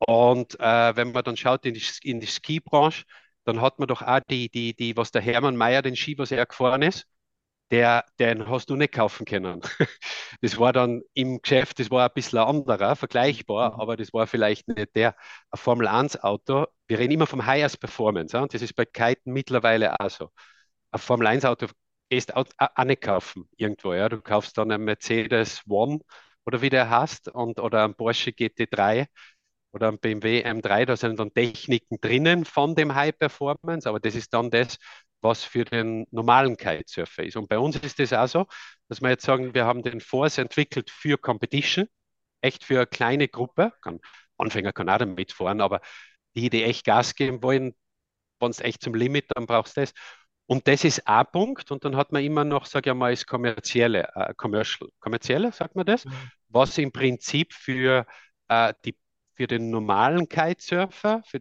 [0.06, 3.04] Und äh, wenn man dann schaut in die, in die Skibranche,
[3.44, 6.30] dann hat man doch auch die, die, die, was der Hermann Mayer, den Ski, was
[6.30, 7.06] er gefahren ist,
[7.70, 9.60] der, den hast du nicht kaufen können.
[10.40, 13.80] Das war dann im Geschäft, das war ein bisschen ein anderer, vergleichbar, mhm.
[13.80, 15.16] aber das war vielleicht nicht der
[15.54, 16.66] Formel 1 Auto.
[16.86, 18.46] Wir reden immer vom Highest Performance, ja?
[18.46, 20.30] das ist bei Kiten mittlerweile auch so.
[20.90, 21.66] Ein Formel 1 Auto
[22.10, 24.08] gehst auch, auch nicht kaufen irgendwo, ja.
[24.08, 26.00] Du kaufst dann einen Mercedes One
[26.46, 29.06] oder wie der heißt und, oder einen Porsche GT3
[29.74, 34.14] oder ein BMW M3, da sind dann Techniken drinnen von dem High Performance, aber das
[34.14, 34.78] ist dann das,
[35.20, 37.36] was für den normalen Kitesurfer ist.
[37.36, 38.46] Und bei uns ist das auch so,
[38.88, 41.88] dass wir jetzt sagen, wir haben den Force entwickelt für Competition,
[42.40, 43.72] echt für eine kleine Gruppe.
[43.82, 44.00] Kann,
[44.38, 45.80] Anfänger kann auch damit mitfahren, aber
[46.36, 47.74] die, die echt Gas geben wollen,
[48.40, 49.92] wenn es echt zum Limit, dann brauchst du das.
[50.46, 51.70] Und das ist ein Punkt.
[51.70, 55.74] Und dann hat man immer noch, sage ich mal, das kommerzielle, äh, commercial, kommerzielle, sagt
[55.74, 56.12] man das, mhm.
[56.48, 58.06] was im Prinzip für,
[58.48, 58.94] äh, die,
[59.34, 61.40] für den normalen Kitesurfer für,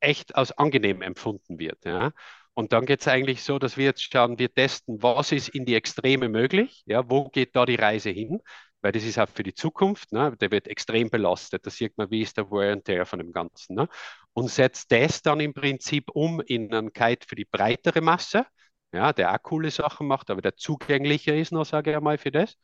[0.00, 1.84] echt als angenehm empfunden wird.
[1.84, 2.12] Ja?
[2.54, 5.64] Und dann geht es eigentlich so, dass wir jetzt schauen, wir testen, was ist in
[5.64, 8.40] die Extreme möglich, ja, wo geht da die Reise hin,
[8.82, 10.36] weil das ist auch für die Zukunft, ne?
[10.40, 13.32] der wird extrem belastet, da sieht man, wie ist der Wear and Tear von dem
[13.32, 13.76] Ganzen.
[13.76, 13.88] Ne?
[14.32, 18.46] Und setzt das dann im Prinzip um in einen Kite für die breitere Masse,
[18.92, 22.32] ja, der auch coole Sachen macht, aber der zugänglicher ist noch, sage ich einmal, für
[22.32, 22.56] das.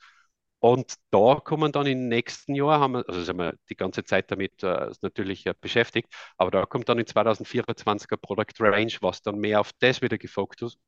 [0.59, 4.31] Und da kommen dann im nächsten Jahr, haben wir, also sind wir die ganze Zeit
[4.31, 9.23] damit äh, natürlich äh, beschäftigt, aber da kommt dann in 2024 ein Product Range, was
[9.23, 10.79] dann mehr auf das wieder gefokust,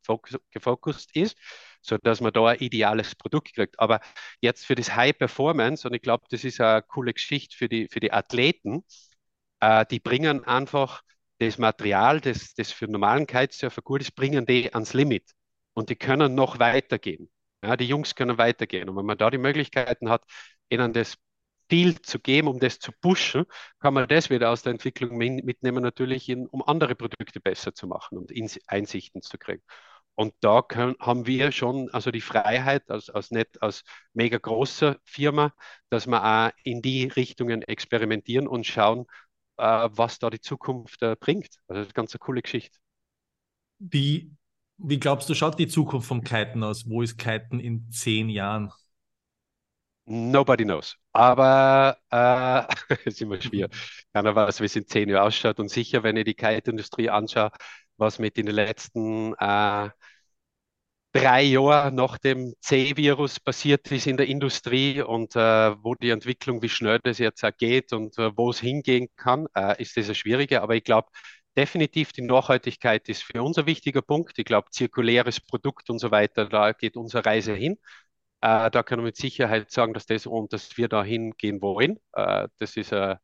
[0.50, 1.36] gefokust ist,
[1.82, 3.78] sodass man da ein ideales Produkt kriegt.
[3.78, 4.00] Aber
[4.40, 7.88] jetzt für das High Performance, und ich glaube, das ist eine coole Geschichte für die,
[7.88, 8.84] für die Athleten,
[9.60, 11.02] äh, die bringen einfach
[11.38, 15.32] das Material, das, das für normalen Kitesurfer gut ist, bringen die ans Limit.
[15.74, 17.30] Und die können noch weitergehen.
[17.62, 18.88] Ja, die Jungs können weitergehen.
[18.88, 20.24] Und wenn man da die Möglichkeiten hat,
[20.68, 21.16] ihnen das
[21.68, 23.44] viel zu geben, um das zu pushen,
[23.80, 27.86] kann man das wieder aus der Entwicklung mitnehmen, natürlich, in, um andere Produkte besser zu
[27.86, 28.32] machen und
[28.68, 29.62] Einsichten zu kriegen.
[30.14, 34.98] Und da können, haben wir schon also die Freiheit als, als nicht als mega großer
[35.04, 35.54] Firma,
[35.90, 39.06] dass wir auch in die Richtungen experimentieren und schauen,
[39.58, 41.48] äh, was da die Zukunft äh, bringt.
[41.68, 42.78] Also das ist eine ganz coole Geschichte.
[43.80, 44.30] Wie
[44.78, 46.88] wie glaubst du, schaut die Zukunft vom Kiten aus?
[46.88, 48.72] Wo ist Kiten in zehn Jahren?
[50.06, 50.96] Nobody knows.
[51.12, 53.68] Aber äh, ist immer schwer.
[54.14, 55.60] Keiner weiß, wie es in zehn Jahren ausschaut.
[55.60, 57.50] Und sicher, wenn ich die Kite-Industrie anschaue,
[57.98, 59.90] was mit in den letzten äh,
[61.12, 65.40] drei Jahren nach dem C-Virus passiert ist in der Industrie und äh,
[65.82, 69.46] wo die Entwicklung, wie schnell das jetzt auch geht und äh, wo es hingehen kann,
[69.54, 70.62] äh, ist das eine schwierige.
[70.62, 71.08] Aber ich glaube,
[71.58, 74.38] definitiv die Nachhaltigkeit ist für uns ein wichtiger Punkt.
[74.38, 77.76] Ich glaube, zirkuläres Produkt und so weiter, da geht unsere Reise hin.
[78.40, 81.98] Äh, da können wir mit Sicherheit sagen, dass das und dass wir da hingehen wollen.
[82.12, 83.20] Äh, das ist eine,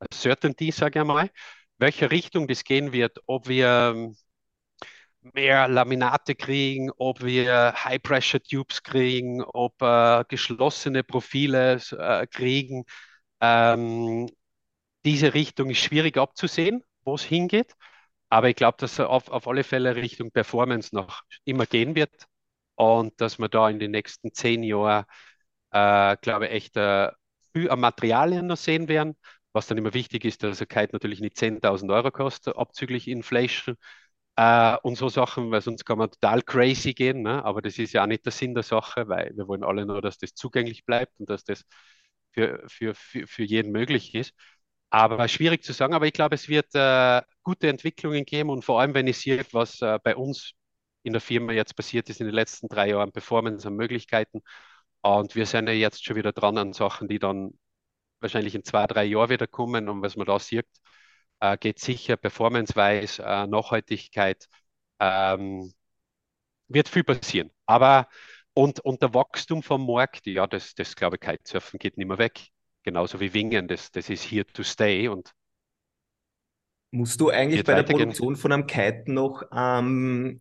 [0.00, 1.30] eine Certainty, sage ich mal.
[1.78, 4.16] Welche Richtung das gehen wird, ob wir ähm,
[5.34, 12.84] mehr Laminate kriegen, ob wir High-Pressure-Tubes kriegen, ob äh, geschlossene Profile äh, kriegen.
[13.40, 14.28] Ähm,
[15.04, 17.74] diese Richtung ist schwierig abzusehen wo es hingeht.
[18.30, 22.26] Aber ich glaube, dass er auf, auf alle Fälle Richtung Performance noch immer gehen wird
[22.76, 25.04] und dass wir da in den nächsten zehn Jahren,
[25.72, 27.10] äh, glaube ich, echt äh,
[27.54, 29.16] viel an Materialien noch sehen werden.
[29.52, 33.76] Was dann immer wichtig ist, dass ein Kite natürlich nicht 10.000 Euro kostet, abzüglich Inflation.
[34.36, 37.22] Äh, und so Sachen, weil sonst kann man total crazy gehen.
[37.22, 37.44] Ne?
[37.44, 40.02] Aber das ist ja auch nicht der Sinn der Sache, weil wir wollen alle nur,
[40.02, 41.64] dass das zugänglich bleibt und dass das
[42.32, 44.34] für, für, für, für jeden möglich ist.
[44.90, 48.80] Aber schwierig zu sagen, aber ich glaube, es wird äh, gute Entwicklungen geben und vor
[48.80, 50.52] allem, wenn ich sehe, was äh, bei uns
[51.02, 54.42] in der Firma jetzt passiert ist in den letzten drei Jahren, Performance und Möglichkeiten.
[55.02, 57.52] Und wir sind ja jetzt schon wieder dran an Sachen, die dann
[58.20, 59.88] wahrscheinlich in zwei, drei Jahren wieder kommen.
[59.88, 60.66] Und was man da sieht,
[61.40, 64.48] äh, geht sicher performance-wise, äh, Nachhaltigkeit,
[65.00, 65.72] ähm,
[66.68, 67.50] wird viel passieren.
[67.66, 68.08] Aber
[68.54, 72.18] und, und der Wachstum vom Markt, ja, das, das glaube ich, Kitesurfen geht nicht mehr
[72.18, 72.48] weg
[72.86, 75.34] genauso wie Wingen, das, das ist here to stay und
[76.92, 80.40] Musst du eigentlich bei der Produktion von einem Kite noch ähm,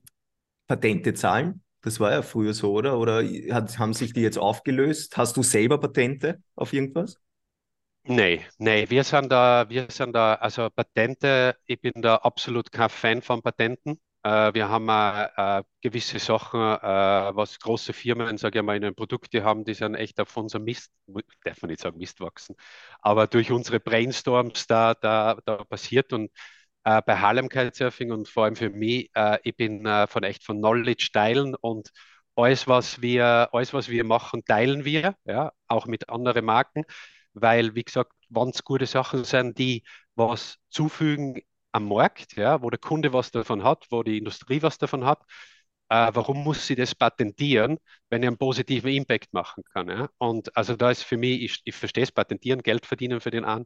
[0.67, 1.63] Patente zahlen?
[1.81, 2.97] Das war ja früher so, oder?
[2.97, 5.17] Oder hat, haben sich die jetzt aufgelöst?
[5.17, 7.19] Hast du selber Patente auf irgendwas?
[8.03, 12.89] Nee, nee, wir sind da, wir sind da, also Patente, ich bin da absolut kein
[12.89, 13.99] Fan von Patenten.
[14.26, 18.96] Äh, wir haben äh, gewisse Sachen, äh, was große Firmen, sage ich mal, in den
[18.96, 20.92] Produkte haben, die sind echt auf unser Mist,
[21.44, 22.56] darf man nicht sagen Mist wachsen,
[23.02, 26.32] aber durch unsere Brainstorms da, da, da passiert und
[26.86, 30.44] äh, bei Harlem Kitesurfing und vor allem für mich, äh, ich bin äh, von echt
[30.44, 31.92] von Knowledge teilen und
[32.36, 36.84] alles, was wir, alles, was wir machen, teilen wir, ja, auch mit anderen Marken,
[37.34, 39.84] weil, wie gesagt, wenn es gute Sachen sind, die
[40.16, 41.42] was zufügen
[41.76, 45.22] am Markt, ja, wo der Kunde was davon hat, wo die Industrie was davon hat.
[45.90, 47.78] Äh, warum muss sie das patentieren,
[48.10, 49.90] wenn ich einen positiven Impact machen kann?
[49.90, 50.10] Ja?
[50.17, 53.46] Und also da ist für mich, ich, ich verstehe es, patentieren, Geld verdienen für den
[53.46, 53.65] an,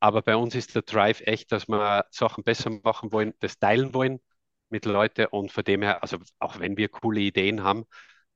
[0.00, 3.94] aber bei uns ist der Drive echt, dass wir Sachen besser machen wollen, das teilen
[3.94, 4.20] wollen
[4.68, 7.84] mit Leuten und von dem her, also auch wenn wir coole Ideen haben,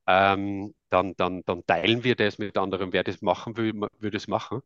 [0.07, 2.93] ähm, dann, dann, dann teilen wir das mit anderen.
[2.93, 4.61] Wer das machen will, würde es machen.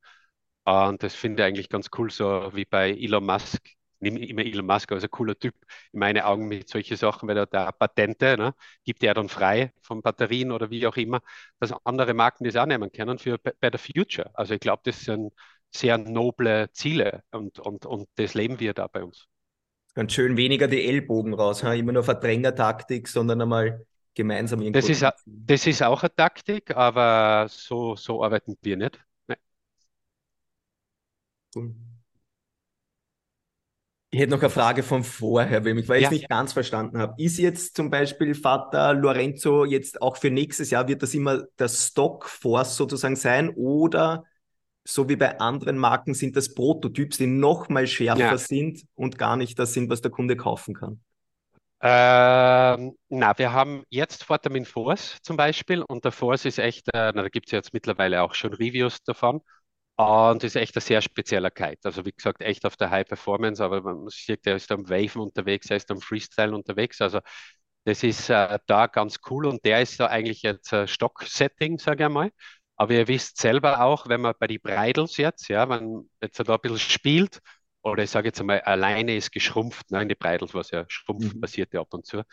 [0.65, 3.61] Und das finde ich eigentlich ganz cool, so wie bei Elon Musk
[4.03, 5.55] nehme immer Elon Musk als ein cooler Typ
[5.91, 9.73] in meine Augen mit solchen Sachen, weil er da Patente ne, gibt er dann frei
[9.81, 11.21] von Batterien oder wie auch immer,
[11.59, 14.29] dass andere Marken das auch nehmen können für Better Future.
[14.33, 15.33] Also ich glaube, das sind
[15.71, 19.27] sehr noble Ziele und, und, und das leben wir da bei uns.
[19.95, 21.73] Ganz schön weniger die Ellbogen raus, ha?
[21.73, 23.85] immer nur Verdrängertaktik, sondern einmal
[24.15, 24.79] gemeinsam irgendwo.
[24.79, 28.99] Das ist, das ist auch eine Taktik, aber so, so arbeiten wir nicht.
[31.55, 31.73] Cool.
[34.13, 35.95] Ich hätte noch eine Frage von vorher, weil ich ja.
[35.95, 37.15] jetzt nicht ganz verstanden habe.
[37.17, 41.67] Ist jetzt zum Beispiel Vater Lorenzo jetzt auch für nächstes Jahr, wird das immer der
[41.67, 44.23] Stock Force sozusagen sein oder
[44.83, 48.37] so wie bei anderen Marken sind das Prototyps, die noch mal schärfer ja.
[48.37, 51.01] sind und gar nicht das sind, was der Kunde kaufen kann?
[51.81, 57.11] Ähm, na, wir haben jetzt Fortamin Force zum Beispiel und der Force ist echt, äh,
[57.15, 59.41] na, da gibt es jetzt mittlerweile auch schon Reviews davon
[59.95, 61.79] und ist echt ein sehr spezieller Kite.
[61.83, 65.21] Also wie gesagt, echt auf der High Performance, aber man sieht, der ist am Waven
[65.21, 67.01] unterwegs, er ist am Freestyle unterwegs.
[67.01, 67.19] Also
[67.85, 72.03] das ist äh, da ganz cool und der ist da eigentlich jetzt äh, Stock-Setting, sage
[72.03, 72.31] ich einmal.
[72.75, 76.53] Aber ihr wisst selber auch, wenn man bei den Bridles jetzt, ja, wenn jetzt da
[76.55, 77.39] ein bisschen spielt,
[77.83, 81.33] oder ich sage jetzt einmal, alleine ist geschrumpft, ne, in die Bridles, was ja schrumpfen
[81.37, 81.41] mhm.
[81.41, 82.23] passiert ja ab und zu,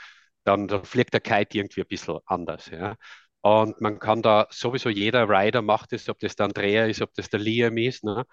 [0.45, 2.67] dann, dann fliegt der Kite irgendwie ein bisschen anders.
[2.71, 2.97] Ja.
[3.43, 7.15] Und man kann da sowieso jeder Rider macht es, ob das der Andrea ist, ob
[7.15, 8.27] das der Liam ist, ne?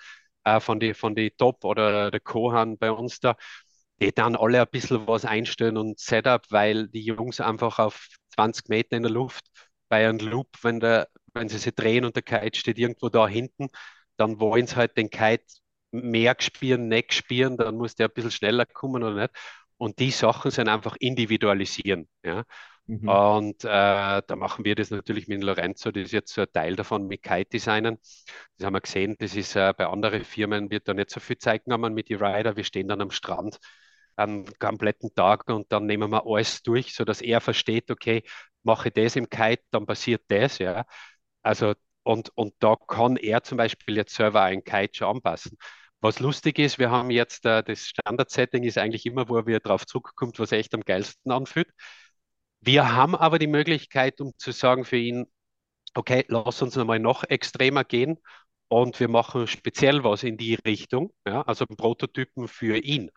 [0.44, 3.36] Äh, von die, von die Top oder der Kohan bei uns da,
[4.02, 8.70] die dann alle ein bisschen was einstellen und Setup, weil die Jungs einfach auf 20
[8.70, 9.46] Meter in der Luft
[9.90, 13.28] bei einem Loop, wenn, der, wenn sie sich drehen und der Kite steht irgendwo da
[13.28, 13.68] hinten,
[14.18, 15.44] dann wollen sie halt den Kite
[15.92, 19.32] mehr spielen, nicht spielen, dann muss der ein bisschen schneller kommen oder nicht.
[19.78, 22.08] Und die Sachen sind einfach individualisieren.
[22.24, 22.44] Ja?
[22.88, 23.08] Mhm.
[23.10, 23.68] Und äh,
[24.26, 27.22] da machen wir das natürlich mit Lorenzo, das ist jetzt so ein Teil davon mit
[27.22, 27.98] Kite-Designen.
[28.58, 31.38] Das haben wir gesehen, das ist äh, bei anderen Firmen, wird da nicht so viel
[31.38, 32.56] Zeit genommen mit den Rider.
[32.56, 33.60] Wir stehen dann am Strand
[34.16, 38.24] einen kompletten Tag und dann nehmen wir alles durch, sodass er versteht, okay,
[38.64, 40.86] mache das im Kite, dann passiert das, ja.
[41.44, 41.74] Also,
[42.04, 45.58] und, und da kann er zum Beispiel jetzt selber einen Kite schon anpassen.
[46.00, 49.86] Was lustig ist, wir haben jetzt, äh, das Standard-Setting ist eigentlich immer, wo er darauf
[49.86, 51.70] zurückkommt, was echt am geilsten anfühlt.
[52.62, 55.28] Wir haben aber die Möglichkeit, um zu sagen für ihn,
[55.96, 58.20] okay, lass uns einmal noch extremer gehen
[58.70, 63.12] und wir machen speziell was in die Richtung, ja, also Prototypen für ihn.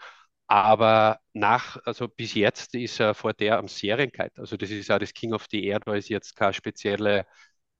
[0.48, 4.32] Aber nach, also bis jetzt ist er vor der am Serienkite.
[4.38, 7.26] Also das ist auch das King of the Air, da ist jetzt keine spezielle,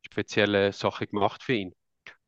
[0.06, 1.74] spezielle Sache gemacht für ihn.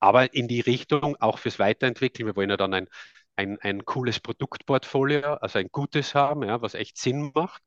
[0.01, 2.89] Aber in die Richtung, auch fürs Weiterentwickeln, wir wollen ja dann ein,
[3.37, 7.63] ein, ein cooles Produktportfolio, also ein gutes haben, ja, was echt Sinn macht.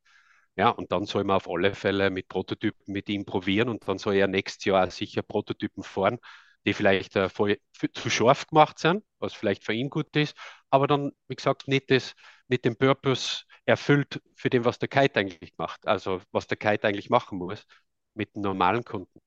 [0.58, 3.98] Ja, und dann soll man auf alle Fälle mit Prototypen mit ihm probieren und dann
[3.98, 6.18] soll er nächstes Jahr sicher Prototypen fahren,
[6.66, 7.58] die vielleicht äh, voll,
[7.94, 10.36] zu scharf gemacht sind, was vielleicht für ihn gut ist,
[10.70, 12.14] aber dann, wie gesagt, nicht, das,
[12.48, 16.88] nicht den Purpose erfüllt für den, was der Kite eigentlich macht, also was der Kite
[16.88, 17.66] eigentlich machen muss
[18.14, 19.20] mit einem normalen Kunden.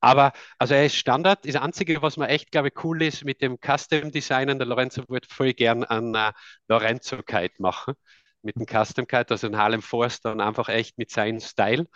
[0.00, 1.46] Aber also er ist Standard.
[1.46, 5.04] Das Einzige, was mir echt, glaube ich, cool ist mit dem Custom Designen, der Lorenzo
[5.08, 6.32] würde voll gern einen uh,
[6.68, 7.94] Lorenzo Kite machen
[8.42, 11.86] mit dem Custom Kite, also ein Harlem Force dann einfach echt mit seinem Style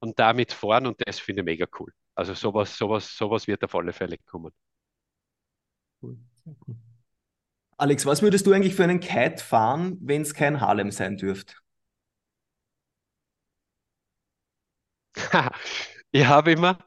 [0.00, 1.92] und damit fahren und das finde ich mega cool.
[2.14, 4.52] Also sowas, sowas, sowas wird auf alle Fälle kommen.
[6.02, 6.16] Cool.
[6.46, 6.76] cool.
[7.76, 11.54] Alex, was würdest du eigentlich für einen Kite fahren, wenn es kein Harlem sein dürfte?
[16.12, 16.78] ich habe immer,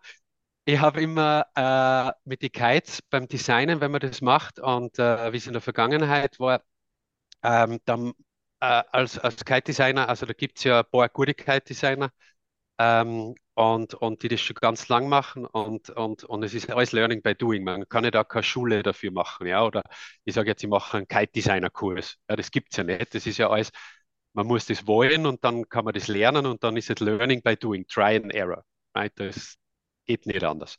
[0.66, 5.34] ich habe immer äh, mit den Kites beim Designen, wenn man das macht und äh,
[5.34, 6.64] wie es in der Vergangenheit war,
[7.44, 8.14] ähm, dann
[8.66, 12.12] äh, als, als Kite-Designer, also da gibt es ja ein paar gute Kite-Designer
[12.80, 16.92] ähm, und, und die das schon ganz lang machen und, und, und es ist alles
[16.94, 17.64] Learning by Doing.
[17.64, 19.84] Man kann ja da keine Schule dafür machen, ja, oder
[20.26, 22.18] ich sage jetzt, ich mache einen Kite-Designer-Kurs.
[22.30, 23.16] Ja, das gibt es ja nicht.
[23.16, 23.72] Das ist ja alles,
[24.34, 27.42] man muss das wollen und dann kann man das lernen und dann ist es Learning
[27.44, 28.64] by Doing, Try and Error.
[28.96, 29.14] Right?
[29.18, 29.56] Das
[30.06, 30.78] geht nicht anders.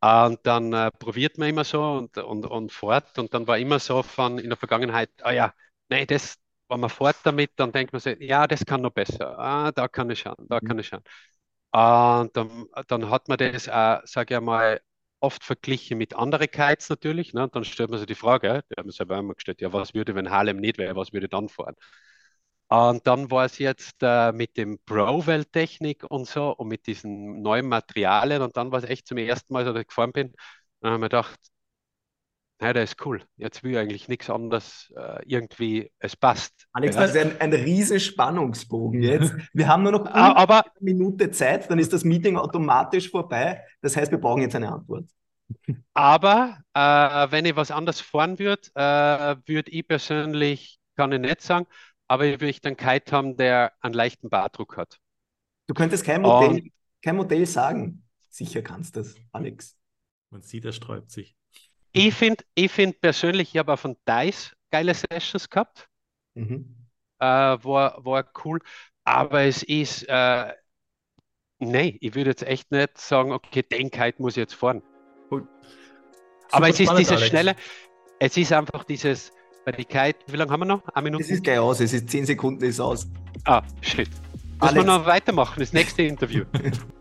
[0.00, 3.78] Und dann äh, probiert man immer so und, und, und fort und dann war immer
[3.80, 5.54] so von in der Vergangenheit, ah ja,
[5.88, 6.36] nein, das,
[6.68, 9.38] wenn man fährt damit, dann denkt man sich, ja, das kann noch besser.
[9.38, 10.66] Ah, da kann ich schauen, da mhm.
[10.66, 11.02] kann ich schauen.
[11.72, 14.80] Und dann, dann hat man das, äh, sage ich mal,
[15.20, 17.34] oft verglichen mit anderen Kites natürlich.
[17.34, 17.44] Ne?
[17.44, 20.14] Und dann stellt man sich die Frage, die haben selber immer gestellt, ja, was würde,
[20.14, 21.74] wenn Harlem nicht wäre, was würde dann fahren?
[22.68, 27.68] Und dann war es jetzt äh, mit dem Pro-Welt-Technik und so und mit diesen neuen
[27.68, 28.42] Materialien.
[28.42, 30.34] Und dann war es echt zum ersten Mal, dass ich gefahren bin.
[30.80, 31.38] Dann habe ich mir gedacht,
[32.60, 33.22] ja, der ist cool.
[33.36, 34.92] Jetzt will ich eigentlich nichts anderes.
[34.96, 36.66] Äh, irgendwie, es passt.
[36.72, 37.02] Alex, ja.
[37.02, 39.34] das ist ein, ein riesen Spannungsbogen jetzt.
[39.52, 43.62] Wir haben nur noch aber, eine Minute Zeit, dann ist das Meeting automatisch vorbei.
[43.82, 45.08] Das heißt, wir brauchen jetzt eine Antwort.
[45.94, 46.80] Aber äh,
[47.30, 51.66] wenn ich was anders fahren würde, äh, würde ich persönlich kann ich nicht sagen,
[52.08, 54.98] aber ich möchte einen Kite haben, der einen leichten Bardruck hat.
[55.66, 56.70] Du könntest kein Modell, um,
[57.02, 58.04] kein Modell sagen.
[58.30, 59.76] Sicher kannst du das, Alex.
[60.30, 61.36] Man sieht, er sträubt sich.
[61.96, 65.88] Ich finde ich find persönlich, ich habe auch von Dice geile Sessions gehabt.
[66.34, 66.76] Mhm.
[67.18, 68.60] Äh, war, war cool.
[69.04, 70.52] Aber es ist, äh,
[71.58, 74.82] nee, ich würde jetzt echt nicht sagen, okay, den Kite muss ich jetzt fahren.
[75.30, 75.48] Cool.
[76.50, 77.28] Aber es ist dieses Alex.
[77.28, 77.56] schnelle,
[78.18, 79.32] es ist einfach dieses,
[79.64, 80.86] bei die Kite, wie lange haben wir noch?
[80.88, 81.24] Eine Minute?
[81.24, 83.08] Es ist gleich aus, es ist zehn Sekunden ist aus.
[83.44, 84.10] Ah, shit.
[84.60, 86.44] Müssen wir noch weitermachen, das nächste Interview.